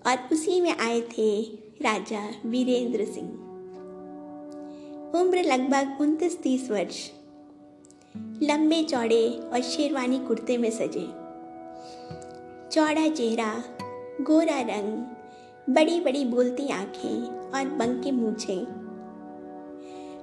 और 0.08 0.30
उसी 0.32 0.62
में 0.62 0.78
आए 0.78 1.02
थे 1.02 1.42
राजा 1.82 2.30
वीरेंद्र 2.46 3.06
सिंह। 3.06 3.30
उम्र 5.22 5.44
लगभग 5.44 6.02
उनतीस 6.02 6.42
तीस 6.42 6.72
वर्ष। 6.72 7.12
लंबे 8.44 8.84
चौड़े 8.84 9.30
और 9.54 9.62
शेरवानी 9.62 10.20
कुर्ते 10.20 10.58
में 10.58 10.72
सजे। 10.72 11.08
चौड़ा 12.72 13.08
चेहरा, 13.08 13.64
गोरा 14.22 14.62
रंग 14.62 15.04
बड़ी 15.76 16.00
बड़ी 16.00 16.26
बोलती 16.26 16.70
आँखें 16.70 17.52
और 17.52 17.66
बंके 17.66 18.12
मूछे। 18.12 18.86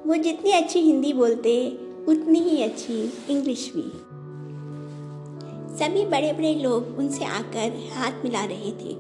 वो 0.08 0.16
जितनी 0.16 0.50
अच्छी 0.50 0.78
हिंदी 0.78 1.12
बोलते 1.12 1.78
उतनी 2.08 2.38
ही 2.38 2.62
अच्छी 2.62 3.12
इंग्लिश 3.30 3.72
भी। 3.76 3.82
सभी 5.76 6.04
बड़े 6.06 6.32
बड़े 6.32 6.54
लोग 6.54 6.98
उनसे 6.98 7.24
आकर 7.24 7.90
हाथ 7.92 8.24
मिला 8.24 8.44
रहे 8.44 8.72
थे। 8.72 8.94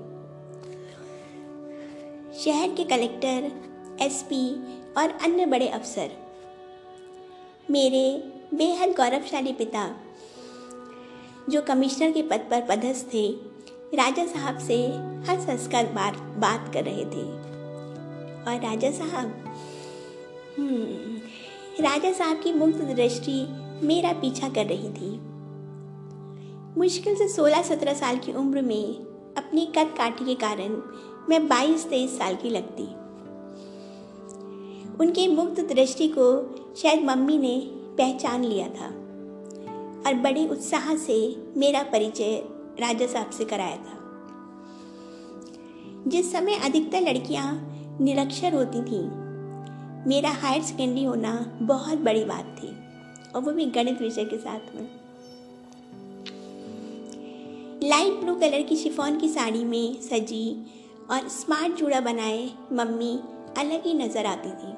शहर 2.38 2.68
के 2.68 2.84
कलेक्टर 2.84 3.50
एसपी 4.00 4.54
और 4.92 5.10
अन्य 5.10 5.46
बड़े 5.46 5.68
अफसर। 5.68 6.10
मेरे 7.70 8.04
बेहद 8.56 8.88
गौरवशाली 8.88 9.52
पिता 9.52 9.96
जो 11.50 11.62
कमिश्नर 11.62 12.10
के 12.10 12.22
पद 12.22 12.46
पर 12.50 12.60
पदस्थ 12.60 13.14
थे 13.14 13.28
राजा 13.94 14.26
साहब 14.26 14.58
से 14.58 14.86
हंस 15.28 15.46
हंस 15.48 15.68
कर 15.68 15.86
बात 15.86 16.16
बात 16.16 16.70
कर 16.74 16.84
रहे 16.84 17.04
थे। 17.04 17.24
और 18.42 18.60
राजा 18.60 18.90
साहब 18.90 19.54
हम्म, 20.58 21.21
राजा 21.80 22.12
साहब 22.12 22.40
की 22.42 22.52
मुक्त 22.52 22.76
दृष्टि 22.76 23.46
मेरा 23.86 24.12
पीछा 24.12 24.48
कर 24.48 24.66
रही 24.66 24.88
थी। 24.88 25.20
मुश्किल 26.78 27.14
से 27.14 27.28
16-17 27.28 27.94
साल 27.94 28.16
की 28.16 28.32
उम्र 28.32 28.62
में 28.62 28.94
अपनी 29.38 29.66
कद 29.66 29.94
काठी 29.98 30.24
के 30.24 30.34
कारण 30.34 30.82
मैं 31.28 31.48
22-23 31.48 32.18
साल 32.18 32.34
की 32.34 32.50
लगती। 32.50 32.82
उनकी 35.00 35.28
मुक्त 35.28 35.60
दृष्टि 35.60 36.08
को 36.08 36.56
शायद 36.76 37.04
मम्मी 37.04 37.38
ने 37.38 37.70
पहचान 37.98 38.44
लिया 38.44 38.68
था 38.68 38.86
और 40.06 40.14
बड़े 40.14 40.48
उत्साह 40.48 40.96
से 40.96 41.42
मेरा 41.56 41.82
परिचय 41.82 42.42
राजा 42.80 43.06
साहब 43.06 43.30
से 43.30 43.44
कराया 43.44 43.76
था। 43.76 43.98
जिस 46.08 46.32
समय 46.32 46.54
अधिकतर 46.54 47.00
लड़कियाँ 47.00 47.68
निरक्षर 48.00 48.54
होती 48.54 48.82
थी 48.82 49.21
मेरा 50.06 50.30
हायर 50.32 50.62
सेकेंडरी 50.62 51.04
होना 51.04 51.32
बहुत 51.62 51.98
बड़ी 51.98 52.24
बात 52.24 52.44
थी, 52.58 52.68
और 53.34 53.42
वो 53.42 53.52
भी 53.52 53.64
गणित 53.66 54.00
विषय 54.00 54.24
के 54.24 54.38
साथ 54.38 54.74
में। 54.74 54.88
लाइट 57.82 58.12
ब्लू 58.14 58.34
कलर 58.34 58.62
की 58.62 58.76
शिफॉन 58.76 59.18
की 59.18 59.28
साड़ी 59.28 59.64
में 59.64 60.00
सजी 60.02 60.66
और 61.10 61.28
स्मार्ट 61.28 61.76
जूड़ा 61.76 62.00
बनाए 62.00 62.50
मम्मी 62.72 63.12
अलग 63.58 63.86
ही 63.86 63.94
नज़र 63.94 64.26
आती 64.26 64.50
थी। 64.50 64.72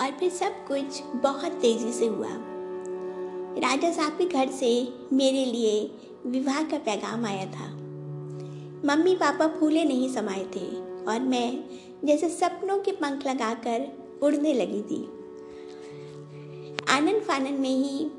और 0.00 0.18
फिर 0.18 0.30
सब 0.30 0.66
कुछ 0.66 1.02
बहुत 1.22 1.52
तेज़ी 1.52 1.92
से 1.92 2.06
हुआ। 2.06 2.30
राजा 3.60 3.90
साहब 3.92 4.16
के 4.18 4.26
घर 4.26 4.50
से 4.50 4.70
मेरे 5.12 5.44
लिए 5.44 5.90
विवाह 6.26 6.62
का 6.62 6.78
पैगाम 6.78 7.26
आया 7.26 7.46
था। 7.46 7.68
मम्मी 8.84 9.14
पापा 9.16 9.46
फूले 9.50 9.84
नहीं 9.84 10.08
समाये 10.08 10.44
थे 10.56 10.66
और 11.04 11.20
मैं 11.20 11.48
जैसे 12.04 12.28
सपनों 12.28 12.78
के 12.78 12.92
पंख 12.92 13.26
लगाकर 13.26 13.86
उड़ने 14.22 14.52
लगी 14.54 14.82
थी। 14.82 15.02
आनंद 16.90 17.22
फानन 17.22 17.60
में 17.60 17.70
ही 17.70 18.10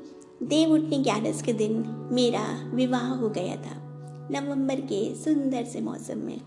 देव 0.42 0.72
उठने 0.72 0.98
ग्यारस 0.98 1.42
के 1.42 1.52
दिन 1.52 1.84
मेरा 2.12 2.44
विवाह 2.74 3.08
हो 3.14 3.28
गया 3.28 3.56
था, 3.56 3.76
नवंबर 4.30 4.80
के 4.82 5.02
सुंदर 5.14 5.64
से 5.64 5.80
मौसम 5.80 6.18
में। 6.18 6.40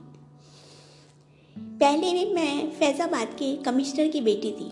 पहले 1.55 2.11
भी 2.13 2.33
मैं 2.33 2.69
फैज़ाबाद 2.71 3.33
के 3.33 3.55
कमिश्नर 3.63 4.07
की 4.07 4.21
बेटी 4.21 4.51
थी, 4.51 4.69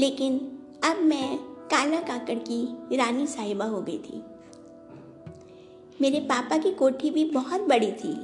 लेकिन 0.00 0.38
अब 0.84 1.02
मैं 1.02 1.36
काला 1.70 2.00
काकड़ 2.02 2.38
की 2.40 2.96
रानी 2.96 3.26
साहिबा 3.26 3.64
हो 3.64 3.80
गई 3.82 3.98
थी। 3.98 4.22
मेरे 6.00 6.20
पापा 6.20 6.56
की 6.58 6.70
कोठी 6.70 7.10
भी 7.10 7.24
बहुत 7.24 7.60
बड़ी 7.60 7.92
थी, 7.92 8.14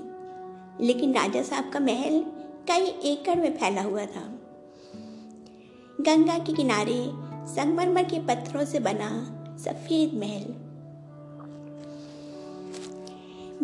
लेकिन 0.80 1.14
राजा 1.14 1.42
साहब 1.42 1.70
का 1.72 1.80
महल 1.80 2.20
कई 2.68 2.86
एकड़ 3.10 3.36
में 3.36 3.56
फैला 3.56 3.82
हुआ 3.82 4.04
था। 4.06 4.22
गंगा 6.00 6.38
के 6.38 6.52
किनारे 6.52 7.10
संगमरमर 7.46 8.04
के 8.04 8.18
पत्थरों 8.18 8.64
से 8.64 8.80
बना 8.80 9.10
सफ़ेद 9.58 10.14
महल। 10.14 10.54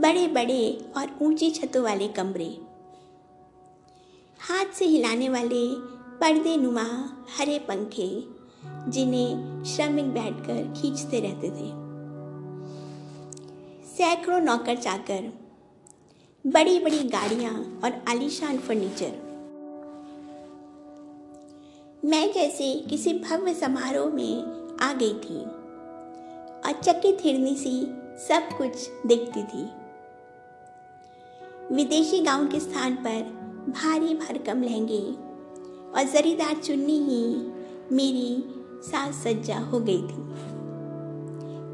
बड़े 0.02 0.26
बड़े 0.26 0.84
और 0.96 1.18
ऊँची 1.22 1.50
छतों 1.50 1.82
वाले 1.84 2.08
कमरे। 2.08 2.48
हाथ 4.40 4.72
से 4.75 4.84
हिलाने 4.84 5.28
वाले 5.28 5.64
पर्दे 6.20 6.56
नुमा 6.56 6.84
हरे 7.38 7.58
पंखे, 7.58 8.08
जिन्हें 8.90 9.64
श्रमिक 9.64 10.10
बैठकर 10.10 10.72
खींचते 10.80 11.20
रहते 11.20 11.50
थे। 11.50 11.86
सैकड़ों 13.97 14.41
नौकर 14.41 14.76
चाकर 14.76 15.33
बड़ी 16.45 16.79
बड़ी 16.79 16.99
गाड़ियाँ 16.99 17.53
और 17.85 17.93
आलीशान 18.09 18.59
फर्नीचर। 18.59 19.12
मैं 22.05 22.33
जैसे 22.33 22.73
किसी 22.91 23.12
भव्य 23.19 23.55
समारोह 23.55 24.12
में 24.15 24.76
आ 24.81 24.93
गई 24.93 25.15
थी 25.15 25.38
और 26.61 26.81
चकित 26.83 27.25
हिरनी 27.25 27.55
सी 27.55 27.81
सब 28.26 28.57
कुछ 28.59 28.88
देखती 29.07 29.43
थी। 29.43 29.65
विदेशी 31.75 32.21
गाउन 32.21 32.49
के 32.49 32.61
स्थान 32.61 32.95
पर 32.97 33.23
भारी 33.69 34.15
भरकम 34.15 34.62
लहंगे 34.62 35.00
और 35.93 36.12
जरीदार 36.12 36.55
चुन्नी 36.55 36.99
ही 36.99 37.25
मेरी 37.97 38.45
साज 38.83 39.15
सज्जा 39.15 39.59
हो 39.59 39.81
गई 39.81 40.03
थी। 40.03 40.55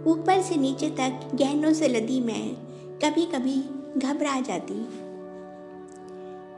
ऊपर 0.06 0.43
से 0.43 0.56
नीचे 0.56 0.91
तक 0.91 1.30
गहनों 1.34 1.73
से 1.73 1.88
लदी 1.88 2.21
मैं 2.21 2.54
कभी 3.04 3.26
कभी 3.26 3.65
घबरा 4.00 4.41
जाती। 4.41 4.75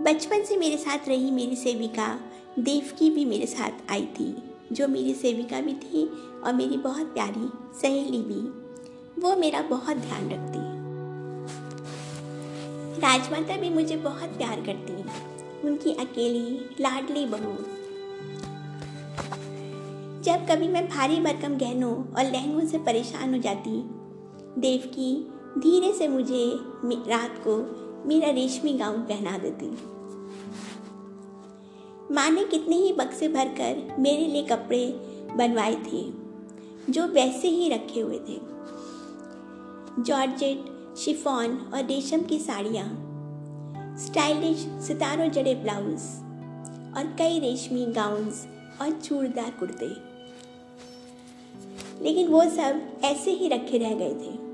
बचपन 0.04 0.42
से 0.42 0.56
मेरे 0.56 0.76
साथ 0.76 0.98
रही 1.08 1.30
मेरी 1.30 1.56
सेविका, 1.56 2.20
देवकी 2.58 3.10
भी 3.10 3.24
मेरे 3.24 3.46
साथ 3.46 3.70
आई 3.90 4.06
थी, 4.06 4.36
जो 4.72 4.88
मेरी 4.88 5.14
सेविका 5.14 5.60
भी 5.60 5.72
थी 5.72 6.06
और 6.44 6.52
मेरी 6.52 6.76
बहुत 6.76 7.06
प्यारी 7.06 7.50
सहेली 7.80 8.18
भी। 8.18 8.64
वो 9.20 9.36
मेरा 9.36 9.62
बहुत 9.62 9.96
ध्यान 9.96 10.30
रखती। 10.30 10.74
राजमाता 13.00 13.56
भी 13.56 13.70
मुझे 13.70 13.96
बहुत 13.96 14.28
प्यार 14.28 14.60
करती। 14.60 15.04
उनकी 15.68 15.92
अकेली, 15.92 16.76
लाडली 16.80 17.26
बहू। 17.26 17.73
जब 20.24 20.46
कभी 20.48 20.68
मैं 20.68 20.86
भारी 20.88 21.16
भरकम 21.20 21.56
गहनों 21.58 21.92
और 21.92 22.24
लहंगों 22.24 22.64
से 22.66 22.78
परेशान 22.78 23.34
हो 23.34 23.40
जाती, 23.40 23.70
देवकी 24.58 25.10
धीरे 25.58 25.92
से 25.92 26.06
मुझे 26.08 26.44
रात 27.08 27.34
को 27.46 27.56
मेरा 28.08 28.30
रेशमी 28.30 28.72
गाउन 28.72 29.00
पहना 29.00 29.36
देती। 29.38 29.66
माँ 32.14 32.28
ने 32.30 32.44
कितने 32.44 32.76
ही 32.76 32.92
बक्से 32.92 33.28
भरकर 33.28 33.96
मेरे 33.98 34.26
लिए 34.26 34.42
कपड़े 34.42 34.86
बनवाए 35.36 35.74
थे, 35.84 36.02
जो 36.92 37.06
वैसे 37.08 37.48
ही 37.48 37.68
रखे 37.68 38.00
हुए 38.00 38.18
थे। 38.18 38.38
जॉर्जेट, 40.00 40.64
शिफॉन 40.98 41.58
और 41.74 41.84
रेशम 41.84 42.22
की 42.22 42.38
साड़ियाँ, 42.38 42.86
स्टाइलिश 43.98 44.66
सितारों 44.86 45.28
जड़े 45.28 45.54
ब्लाउज 45.54 46.08
और 46.96 47.14
कई 47.18 47.38
रेशमी 47.40 47.86
गाउन्स 47.92 48.46
और 48.80 48.90
चूड़दार 49.00 49.50
कुर्ते। 49.60 50.13
लेकिन 52.04 52.28
वो 52.28 52.44
सब 52.44 53.00
ऐसे 53.04 53.30
ही 53.30 53.48
रखे 53.48 53.78
रह 53.78 53.94
गए 53.94 54.14
थे। 54.14 54.44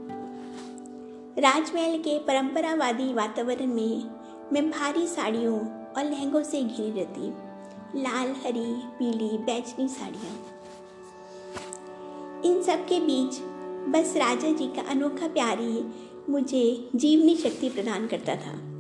राजमहल 1.41 1.99
के 1.99 2.19
परंपरावादी 2.19 3.15
वातावरण 3.15 3.67
में 3.67 4.11
मैं 4.53 4.71
भारी 4.71 5.07
साड़ियों 5.07 5.59
और 5.93 6.05
लहंगों 6.05 6.43
से 6.43 6.63
घिरी 6.63 6.91
रहती। 6.91 7.51
लाल, 8.03 8.29
हरी, 8.29 8.75
पीली 8.75 9.39
बैचनी 9.39 9.89
साड़ियाँ। 9.89 10.37
इन 12.45 12.63
सब 12.63 12.87
के 12.87 13.01
बीच 13.01 13.41
बस 13.89 14.15
राजा 14.17 14.53
जी 14.53 14.67
का 14.67 14.91
अनोखा 14.91 15.29
प्यार 15.29 15.61
ही 15.61 15.85
मुझे 16.29 16.91
जीवनी 16.97 17.37
शक्ति 17.37 17.69
प्रदान 17.69 18.07
करता 18.07 18.35
था। 18.37 18.71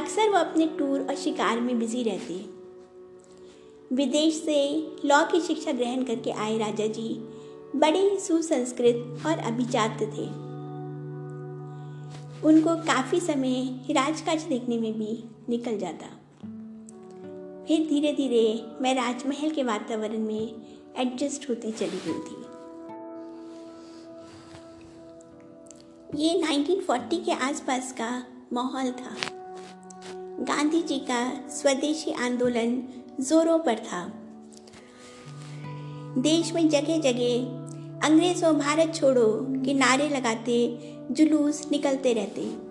अक्सर 0.00 0.28
वो 0.28 0.36
अपने 0.36 0.66
टूर 0.66 1.00
और 1.00 1.14
शिकार 1.14 1.60
में 1.60 1.78
बिज़ी 1.78 2.02
रहते। 2.02 2.59
विदेश 3.92 4.34
से 4.34 4.86
लॉ 5.04 5.24
की 5.24 5.40
शिक्षा 5.40 5.72
ग्रहण 5.72 6.02
करके 6.04 6.30
आए 6.30 6.58
राजा 6.58 6.86
जी। 6.86 7.28
बड़े 7.76 8.20
सुसंस्कृत 8.20 9.22
और 9.26 9.38
अभिजात 9.38 9.98
थे। 10.00 10.50
उनको 12.48 12.76
काफ़ी 12.76 13.20
समय 13.20 13.86
राजकाज 13.90 14.42
देखने 14.42 14.78
में 14.78 14.92
भी 14.92 15.24
निकल 15.48 15.78
जाता। 15.78 16.06
फिर 17.66 17.88
धीरे 17.88 18.12
धीरे 18.12 18.64
मैं 18.80 18.94
राजमहल 18.94 19.50
के 19.50 19.62
वातावरण 19.62 20.18
में 20.18 20.54
एडजस्ट 20.96 21.50
होती 21.50 21.72
चली 21.72 22.00
गई 22.06 22.18
थी। 22.18 22.40
ये 26.22 26.42
1940 26.42 27.24
के 27.24 27.32
आसपास 27.32 27.92
का 27.92 28.24
माहौल 28.52 28.90
था। 28.90 29.16
गांधी 30.40 30.82
जी 30.82 30.98
का 30.98 31.48
स्वदेशी 31.48 32.10
आंदोलन 32.10 32.82
जोरों 33.20 33.58
पर 33.58 33.78
था। 33.78 34.12
देश 36.20 36.52
में 36.52 36.68
जगह 36.68 37.00
जगह 37.00 37.60
अंग्रेज़ों 38.06 38.58
भारत 38.58 38.94
छोड़ो 38.94 39.46
के 39.64 39.74
नारे 39.74 40.08
लगाते, 40.08 40.78
जुलूस 41.10 41.68
निकलते 41.70 42.12
रहते। 42.12 42.70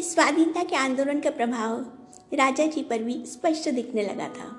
इस 0.00 0.14
स्वाधीनता 0.14 0.62
के 0.64 0.76
आंदोलन 0.76 1.20
का 1.20 1.30
प्रभाव 1.30 1.80
राजा 2.34 2.66
जी 2.66 2.82
पर 2.82 2.98
भी 2.98 3.26
स्पष्ट 3.26 3.70
दिखने 3.70 4.02
लगा 4.02 4.28
था। 4.28 4.58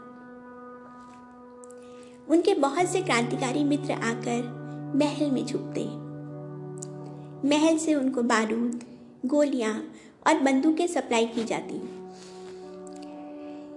उनके 2.29 2.53
बहुत 2.53 2.85
से 2.85 3.01
क्रांतिकारी 3.01 3.63
मित्र 3.63 3.91
आकर 3.91 4.63
महल 4.95 5.31
में 5.31 5.45
छुपते। 5.45 5.85
महल 7.49 7.77
से 7.77 7.95
उनको 7.95 8.21
बारूद, 8.21 8.83
गोलियाँ 9.25 9.91
और 10.27 10.39
बंदूकें 10.39 10.87
सप्लाई 10.87 11.25
की 11.25 11.43
जाती। 11.43 12.02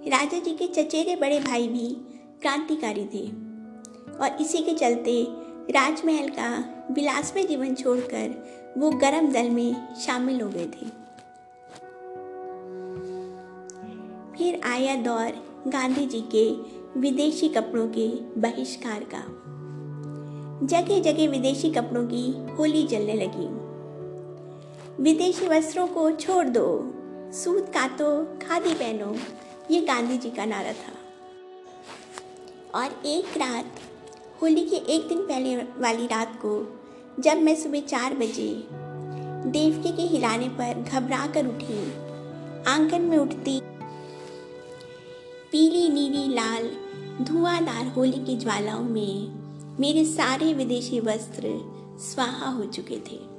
राजा 0.07 0.39
जी 0.39 0.51
के 0.51 0.67
चचेरे 0.67 1.15
बड़े 1.15 1.39
भाई 1.39 1.67
भी 1.67 1.87
क्रांतिकारी 2.41 3.05
थे। 3.05 3.27
और 4.17 4.37
इसी 4.41 4.57
के 4.57 4.71
चलते 4.71 5.27
राजमहल 5.71 6.29
का 6.29 6.49
विलासमय 6.91 7.43
जीवन 7.43 7.75
छोड़कर 7.75 8.73
वो 8.77 8.91
गरम 8.91 9.31
दल 9.31 9.49
में 9.49 9.95
शामिल 9.95 10.41
हो 10.41 10.49
गए 10.49 10.65
थे। 10.65 10.85
फिर 14.37 14.61
आया 14.63 14.95
दौर 14.95 15.31
गांधी 15.67 16.05
जी 16.05 16.21
के 16.35 16.49
विदेशी 16.99 17.49
कपड़ों 17.49 17.87
के 17.87 18.07
बहिष्कार 18.41 19.03
का। 19.03 19.23
जगह 20.67 20.99
जगह 21.01 21.29
विदेशी 21.29 21.69
कपड़ों 21.71 22.05
की 22.07 22.55
होली 22.55 22.83
जलने 22.87 23.13
लगी। 23.13 23.47
विदेशी 25.03 25.47
वस्त्रों 25.47 25.87
को 25.87 26.11
छोड़ 26.11 26.45
दो 26.45 26.93
सूत 27.33 27.69
काटो 27.69 28.23
खादी 28.47 28.73
पहनो 28.73 29.15
ये 29.71 29.81
गांधी 29.81 30.17
जी 30.17 30.29
का 30.29 30.45
नारा 30.45 30.71
था। 30.71 30.93
और 32.75 33.01
एक 33.05 33.37
रात, 33.37 33.65
होली 34.41 34.69
के 34.69 34.75
एक 34.75 35.07
दिन 35.07 35.21
पहले 35.21 35.55
वाली 35.55 36.07
रात 36.07 36.39
को, 36.45 36.79
जब 37.19 37.37
मैं 37.37 37.55
सुबह 37.55 37.79
चार 37.79 38.13
बजे 38.13 38.67
देवकी 39.49 39.91
के 39.91 40.01
हिलाने 40.01 40.49
पर 40.49 40.81
घबरा 40.81 41.27
कर 41.27 41.47
उठी, 41.47 41.91
आँगन 42.71 43.01
में 43.01 43.17
उठती, 43.17 43.61
पीली, 45.51 45.89
नीली, 45.89 46.33
लाल, 46.33 46.69
धुआंधार 47.21 47.87
होली 47.87 48.25
की 48.25 48.37
ज्वालाओं 48.37 48.83
में 48.83 49.31
मेरे 49.79 50.05
सारे 50.05 50.53
विदेशी 50.53 50.99
वस्त्र 50.99 51.43
स्वाहा 51.99 52.49
हो 52.49 52.65
चुके 52.65 52.95
थे। 52.95 53.36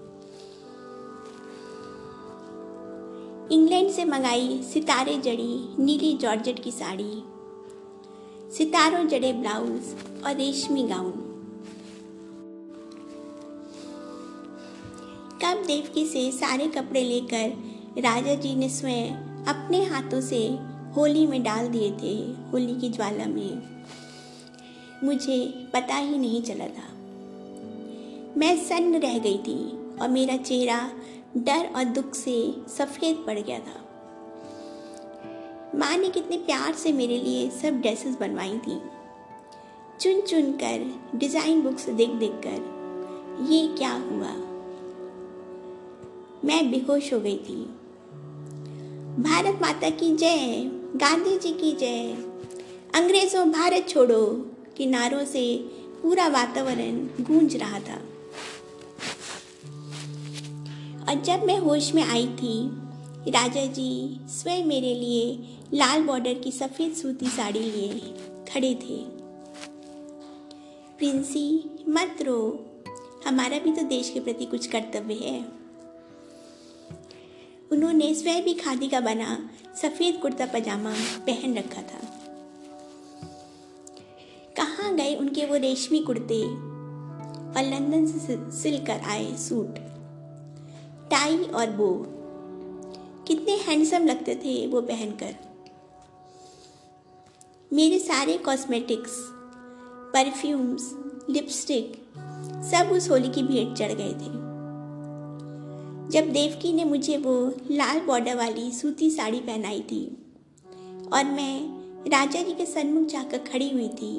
इंग्लैंड 3.53 3.91
से 3.91 4.05
मंगाई 4.05 4.63
सितारे 4.63 5.19
जड़ी 5.19 5.83
नीली 5.85 6.17
जॉर्जेट 6.17 6.63
की 6.63 6.71
साड़ी। 6.71 7.23
सितारों 8.57 9.09
जड़े 9.09 9.33
ब्लाउज 9.33 9.81
और 10.27 10.37
रेशमी 10.37 10.83
गाउन। 10.83 11.11
कब 15.43 15.65
देवकी 15.67 16.07
से 16.07 16.33
सारे 16.33 16.67
कपड़े 16.67 17.03
लेकर 17.03 17.49
राजा 18.01 18.35
जी 18.35 18.55
ने 18.55 18.69
स्वयं 18.69 19.11
अपने 19.45 19.85
हाथों 19.85 20.21
से 20.21 20.59
होली 20.97 21.27
में 21.27 21.43
डाल 21.43 21.69
दिए 21.69 21.91
थे 21.91 22.15
होली 22.51 22.81
की 22.81 22.89
ज्वाला 22.89 23.27
में। 23.27 23.63
मुझे 25.05 25.69
पता 25.73 25.95
ही 25.95 26.19
नहीं 26.19 26.43
चला 26.43 26.67
था। 26.67 26.89
मैं 28.37 28.65
सन्न 28.65 29.01
रह 29.01 29.19
गई 29.19 29.39
थी 29.39 29.71
और 29.99 30.09
मेरा 30.09 30.37
चेहरा 30.37 30.91
डर 31.39 31.69
और 31.77 31.85
दुख 31.85 32.15
से 32.15 32.55
सफ़ेद 32.69 33.25
पड़ 33.27 33.39
गया 33.39 33.59
था। 33.59 33.85
माँ 35.75 35.97
ने 35.97 36.09
कितने 36.09 36.37
प्यार 36.37 36.75
से 36.75 36.93
मेरे 36.93 37.19
लिए 37.19 37.51
सब 37.51 37.81
ड्रेसेस 37.81 38.17
बनवाई 38.17 38.59
थी। 38.59 38.81
चुन 40.01 40.21
चुन 40.21 40.53
कर 40.53 41.01
डिज़ाइन 41.19 41.63
बुक्स 41.63 41.89
देख 41.89 42.11
देख 42.11 42.41
कर 42.47 43.45
ये 43.51 43.67
क्या 43.69 43.93
हुआ? 43.93 44.33
मैं 46.45 46.71
बेहोश 46.71 47.13
हो 47.13 47.21
गई 47.21 47.37
थी। 47.37 47.57
भारत 49.23 49.59
माता 49.63 49.91
की 49.91 50.17
जय, 50.17 50.71
गांधी 50.97 51.39
जी 51.39 51.53
की 51.53 51.73
जय। 51.73 52.13
अंग्रेज़ों, 52.95 53.51
भारत 53.53 53.89
छोड़ो, 53.89 54.25
किनारों 54.77 55.25
से 55.25 55.57
पूरा 56.03 56.29
वातावरण 56.29 57.07
गूंज 57.21 57.57
रहा 57.57 57.79
था। 57.79 58.01
और 61.09 61.15
जब 61.15 61.43
मैं 61.45 61.59
होश 61.59 61.95
में 61.95 62.03
आई 62.03 62.27
थी, 62.27 62.71
राजा 63.31 63.67
जी 63.67 64.21
स्वयं 64.27 64.65
मेरे 64.65 64.95
लिए 64.95 65.57
लाल 65.75 66.03
बॉर्डर 66.03 66.35
की 66.35 66.53
सफ़ेद 66.53 66.93
सूती 66.93 67.27
साड़ी 67.27 67.61
लिए 67.61 68.01
खड़े 68.53 68.75
थे। 68.75 69.05
प्रिंसी, 70.99 71.71
मत 71.89 72.17
रो। 72.23 72.67
हमारा 73.27 73.59
भी 73.59 73.73
तो 73.73 73.83
देश 73.83 74.11
के 74.11 74.21
प्रति 74.21 74.45
कुछ 74.45 74.67
कर्तव्य 74.67 75.15
है। 75.15 75.45
उन्होंने 77.73 78.15
स्वयं 78.15 78.43
भी 78.43 78.55
खादी 78.55 78.89
का 78.89 79.01
बना 79.01 79.51
सफ़ेद 79.83 80.17
कुर्ता 80.17 80.47
पजामा 80.47 80.93
पहन 81.19 81.59
रखा 81.59 81.83
था। 81.83 82.01
कहाँ 84.57 84.95
गए 84.95 85.15
उनके 85.15 85.47
वो 85.47 85.57
रेशमी 85.57 85.99
कुर्ते? 85.99 86.43
और 87.49 87.71
लंदन 87.71 88.07
से 88.07 88.63
सिलकर 88.63 89.01
आए 89.01 89.37
सूट। 89.37 89.98
टाई 91.11 91.37
और 91.37 91.71
बो। 91.71 91.91
कितने 93.27 93.53
हैंडसम 93.57 94.07
लगते 94.07 94.35
थे 94.35 94.67
वो 94.67 94.81
पहनकर। 94.81 95.35
मेरे 97.73 97.99
सारे 97.99 98.37
कॉस्मेटिक्स, 98.39 99.17
परफ्यूम्स, 100.15 100.91
लिपस्टिक, 101.31 101.93
सब 102.65 102.93
उस 102.93 103.11
होली 103.11 103.29
की 103.29 103.43
भेंट 103.43 103.77
चढ़ 103.77 103.93
गए 103.93 104.13
थे। 104.13 104.37
जब 106.11 106.33
देवकी 106.33 106.73
ने 106.73 106.85
मुझे 106.85 107.17
वो 107.17 107.35
लाल 107.71 108.01
बॉर्डर 108.01 108.37
वाली 108.37 108.71
सूती 108.73 109.11
साड़ी 109.11 109.41
पहनाई 109.41 109.81
थी 109.81 110.07
और 111.13 111.25
मैं 111.25 112.11
राजा 112.11 112.43
जी 112.43 112.53
के 112.53 112.67
सन्मुख 112.67 113.07
जाकर 113.07 113.39
खड़ी 113.39 113.71
हुई 113.71 113.89
थी, 113.89 114.15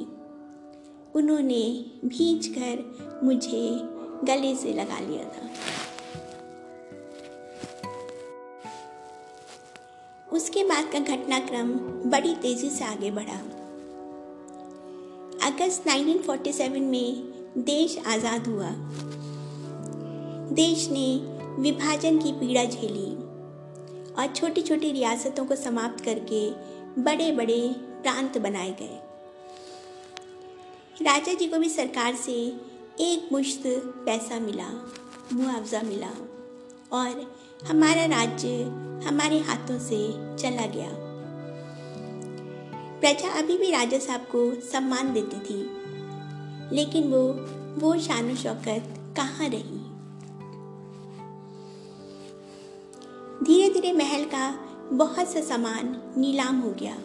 उन्होंने 1.15 1.85
भींच 2.05 2.47
कर 2.47 3.21
मुझे 3.23 3.79
गले 4.25 4.55
से 4.55 4.73
लगा 4.73 4.99
लिया 4.99 5.23
था। 5.23 5.49
उसके 10.33 10.63
बाद 10.63 10.91
का 10.91 10.99
घटनाक्रम 10.99 11.71
बड़ी 12.09 12.35
तेज़ी 12.35 12.69
से 12.69 12.85
आगे 12.85 13.11
बढ़ा। 13.11 13.39
अगस्त 15.47 15.87
1947 15.87 16.79
में 16.79 17.23
देश 17.57 17.97
आज़ाद 18.07 18.47
हुआ। 18.47 18.69
देश 20.53 20.87
ने 20.89 21.07
विभाजन 21.61 22.19
की 22.19 22.31
पीड़ा 22.31 22.63
झेली 22.65 23.09
और 24.13 24.33
छोटी 24.35 24.61
छोटी 24.61 24.91
रियासतों 24.91 25.45
को 25.45 25.55
समाप्त 25.55 26.03
करके 26.05 26.49
बड़े 27.01 27.31
बड़े 27.31 27.75
प्रांत 28.03 28.37
बनाए 28.37 28.71
गए। 28.71 28.99
राजा 31.01 31.33
जी 31.33 31.47
को 31.47 31.59
भी 31.59 31.69
सरकार 31.69 32.15
से 32.15 32.33
एक 32.99 33.29
मुश्त 33.31 33.63
पैसा 34.05 34.39
मिला, 34.39 34.69
मुआवजा 35.33 35.81
मिला 35.81 36.11
और 36.91 37.33
हमारा 37.59 38.05
राज्य 38.05 38.63
हमारे 39.05 39.37
हाथों 39.39 39.77
से 39.79 39.97
चला 40.37 40.65
गया। 40.65 40.89
प्रजा 43.01 43.29
अभी 43.39 43.57
भी 43.57 43.71
राजा 43.71 43.97
साहब 43.99 44.21
को 44.31 44.39
सम्मान 44.61 45.11
देती 45.13 45.39
थी, 45.39 45.59
लेकिन 46.75 47.11
वो 47.11 47.21
वो 47.81 47.97
शान 47.99 48.35
शौकत 48.35 48.95
कहाँ 49.17 49.49
रही? 49.49 49.79
धीरे 53.45 53.69
धीरे 53.73 53.91
महल 53.93 54.23
का 54.25 54.49
बहुत 54.93 55.27
सा 55.27 55.41
सामान 55.41 55.95
नीलाम 56.17 56.59
हो 56.59 56.71
गया। 56.81 56.95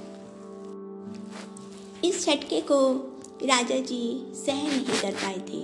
इस 2.05 2.25
झटके 2.27 2.61
को 2.61 2.81
राजा 3.45 3.79
जी 3.83 4.03
सहन 4.37 4.71
नहीं 4.71 5.01
कर 5.03 5.13
पाए 5.15 5.39
थे 5.51 5.63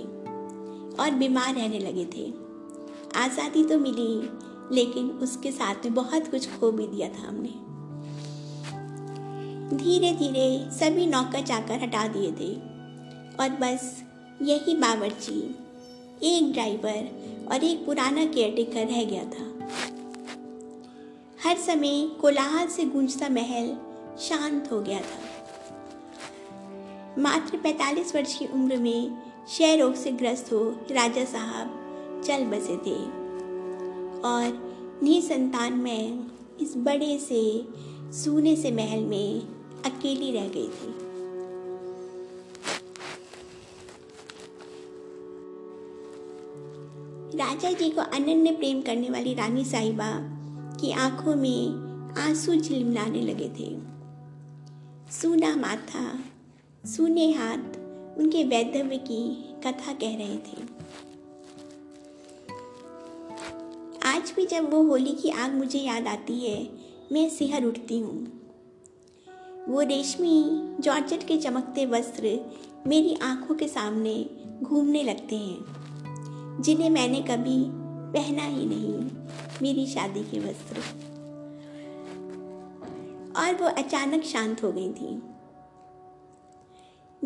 और 0.95 1.11
बीमार 1.11 1.53
रहने 1.55 1.79
लगे 1.79 2.05
थे। 2.05 2.31
आज़ादी 3.19 3.63
तो 3.63 3.77
मिली 3.79 4.13
लेकिन 4.71 5.09
उसके 5.09 5.51
साथ 5.51 5.75
में 5.75 5.93
बहुत 5.93 6.27
कुछ 6.27 6.49
खो 6.59 6.71
भी 6.71 6.87
दिया 6.87 7.09
था 7.09 7.27
हमने। 7.27 7.71
धीरे 9.77 10.11
धीरे 10.11 10.69
सभी 10.71 11.07
नौकर 11.07 11.41
चाकर 11.41 11.83
हटा 11.83 12.07
दिए 12.07 12.31
थे। 12.31 12.55
और 13.39 13.49
बस 13.49 14.03
यही 14.41 14.75
बावर्ची 14.75 15.55
एक 16.23 16.53
ड्राइवर 16.53 17.21
और 17.51 17.63
एक 17.63 17.85
पुराना 17.85 18.25
केयरटेकर 18.25 18.87
रह 18.87 19.03
गया 19.03 19.23
था। 19.23 19.51
हर 21.45 21.57
समय 21.57 22.11
कोलाहल 22.21 22.67
से 22.67 22.85
गूंजता 22.85 23.29
महल 23.29 23.77
शांत 24.19 24.69
हो 24.71 24.81
गया 24.81 24.99
था। 24.99 25.31
मात्र 27.19 27.57
45 27.57 28.15
वर्ष 28.15 28.37
की 28.37 28.45
उम्र 28.45 28.77
में 28.77 29.11
क्षय 29.45 29.75
रोग 29.77 29.95
से 29.95 30.11
ग्रस्त 30.11 30.53
हो 30.53 30.75
राजा 30.91 31.25
साहब 31.25 31.77
चल 32.25 32.45
बसे 32.45 32.77
थे। 32.77 33.20
और 34.25 34.99
निसंतान 35.03 35.73
मैं 35.73 36.31
इस 36.61 36.73
बड़े 36.77 37.17
से 37.19 37.67
सूने 38.13 38.55
से 38.55 38.71
महल 38.71 38.99
में 38.99 39.41
अकेली 39.85 40.31
रह 40.31 40.47
गई 40.47 40.67
थी। 40.67 41.11
राजा 47.37 47.71
जी 47.71 47.89
को 47.89 48.01
अनन्य 48.01 48.51
प्रेम 48.51 48.81
करने 48.81 49.09
वाली 49.09 49.33
रानी 49.33 49.65
साहिबा 49.65 50.11
की 50.81 50.91
आँखों 50.91 51.35
में 51.35 51.91
आँसू 52.19 52.55
झिलमिलाने 52.55 53.21
लगे 53.21 53.49
थे। 53.49 53.69
सूना 55.11 55.55
माथा, 55.55 56.19
सूने 56.85 57.31
हाथ 57.31 58.17
उनके 58.17 58.43
वैधव्य 58.43 58.97
की 58.97 59.23
कथा 59.65 59.93
कह 59.93 60.15
रहे 60.15 60.37
थे। 60.37 60.81
आज 64.21 64.33
भी 64.35 64.45
जब 64.45 64.69
वो 64.69 64.83
होली 64.83 65.11
की 65.11 65.29
आग 65.29 65.53
मुझे 65.53 65.79
याद 65.79 66.07
आती 66.07 66.33
है, 66.39 66.69
मैं 67.11 67.29
सिहर 67.29 67.63
उठती 67.65 67.99
हूँ। 67.99 68.17
वो 69.67 69.81
रेशमी 69.81 70.43
जॉर्जेट 70.79 71.23
के 71.27 71.37
चमकते 71.37 71.85
वस्त्र 71.85 72.51
मेरी 72.87 73.15
आँखों 73.23 73.55
के 73.55 73.67
सामने 73.67 74.13
घूमने 74.63 75.03
लगते 75.03 75.35
हैं, 75.35 76.61
जिन्हें 76.61 76.89
मैंने 76.89 77.21
कभी 77.21 77.57
पहना 78.13 78.43
ही 78.43 78.65
नहीं, 78.65 78.93
मेरी 79.61 79.87
शादी 79.87 80.23
के 80.23 80.39
वस्त्र। 80.39 80.77
और 83.37 83.55
वो 83.55 83.67
अचानक 83.67 84.23
शांत 84.23 84.63
हो 84.63 84.71
गई 84.71 84.93
थी। 84.93 85.15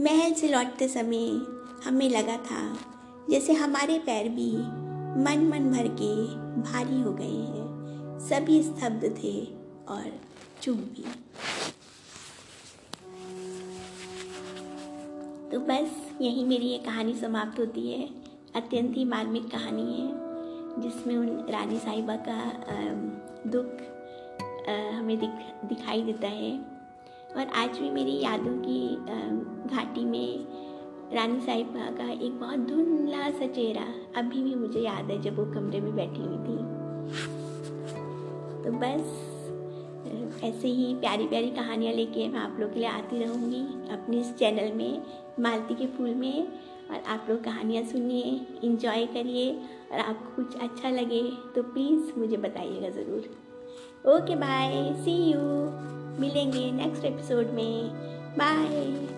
महल 0.02 0.34
से 0.34 0.48
लौटते 0.48 0.88
समय 0.88 1.28
हमें 1.86 2.10
लगा 2.10 2.38
था, 2.38 2.78
जैसे 3.30 3.54
हमारे 3.54 4.00
पैर 4.00 4.30
भी 4.30 4.85
मन 5.18 5.46
मन 5.50 5.70
भर 5.72 5.88
के 6.00 6.14
भारी 6.62 7.02
हो 7.02 7.12
गए 7.14 7.26
हैं। 7.26 8.20
सभी 8.20 8.62
स्तब्ध 8.64 9.04
थे 9.18 9.34
और 9.88 10.12
चुप 10.62 10.78
भी। 10.78 11.06
तो 15.52 15.60
बस 15.60 16.20
यही 16.22 16.44
मेरी 16.44 16.68
ये 16.68 16.78
कहानी 16.78 17.14
समाप्त 17.14 17.60
होती 17.60 17.90
है। 17.92 18.10
अत्यंत 18.56 18.98
ही 18.98 19.06
मार्मिक 19.06 19.50
कहानी 19.52 19.86
है, 19.94 20.10
जिसमें 20.82 21.16
उन 21.18 21.30
रानी 21.50 21.80
साहिबा 21.80 22.16
का 22.28 22.40
दुख 23.50 23.82
हमें 24.96 25.18
दिख, 25.20 25.30
दिखाई 25.66 26.02
देता 26.02 26.28
है। 26.28 26.52
और 27.36 27.48
आज 27.56 27.78
भी 27.80 27.90
मेरी 27.90 28.20
यादों 28.22 28.58
की 28.60 28.80
घाटी 29.70 30.06
में 30.06 30.65
रानी 31.14 31.40
साहिबा 31.42 31.90
का 31.98 32.10
एक 32.12 32.40
बहुत 32.40 32.60
धुंधला 32.60 33.30
सा 33.32 33.48
चेहरा। 33.48 33.86
अभी 34.18 34.42
भी 34.44 34.56
मुझे 34.56 34.80
याद 34.80 35.12
है 35.12 35.22
जब 35.22 35.38
वो 35.38 35.46
कमरे 35.46 35.80
में 35.82 35.96
बैठी 35.96 36.22
हुई 36.22 36.38
थी। 36.38 36.58
तो 38.64 38.72
बस, 38.74 39.04
ऐसे 40.44 40.68
ही 40.68 40.94
प्यारी 40.96 41.28
प्यारी 41.28 41.50
कहानियाँ 41.50 41.94
लेके 41.94 42.28
मैं 42.28 42.40
आप 42.40 42.58
लोग 42.60 42.74
के 42.74 42.80
लिए 42.80 42.88
आती 42.90 43.20
रहूँगी 43.20 43.62
अपने 43.94 44.20
इस 44.20 44.34
चैनल 44.38 44.72
में, 44.74 45.02
मालती 45.40 45.76
के 45.76 45.88
फूल 45.98 46.14
में। 46.16 46.48
और 46.86 47.04
आप 47.08 47.28
लोग 47.30 47.44
कहानियाँ 47.44 47.84
सुनिए 47.84 48.40
इंजॉय 48.64 49.06
करिए, 49.14 49.52
और 49.92 50.00
आपको 50.00 50.36
कुछ 50.36 50.62
अच्छा 50.62 50.90
लगे 50.90 51.22
तो 51.56 51.64
प्लीज़ 51.64 52.20
मुझे 52.20 52.38
बताइएगा 52.38 52.90
ज़रूर। 52.92 54.14
ओके 54.14 54.36
बाय 54.36 54.94
सी 55.04 55.16
यू 55.24 55.40
मिलेंगे 56.20 56.72
नेक्स्ट 56.72 57.06
एपिसोड 57.06 57.54
में. 57.54 57.90
बाय 58.38 59.15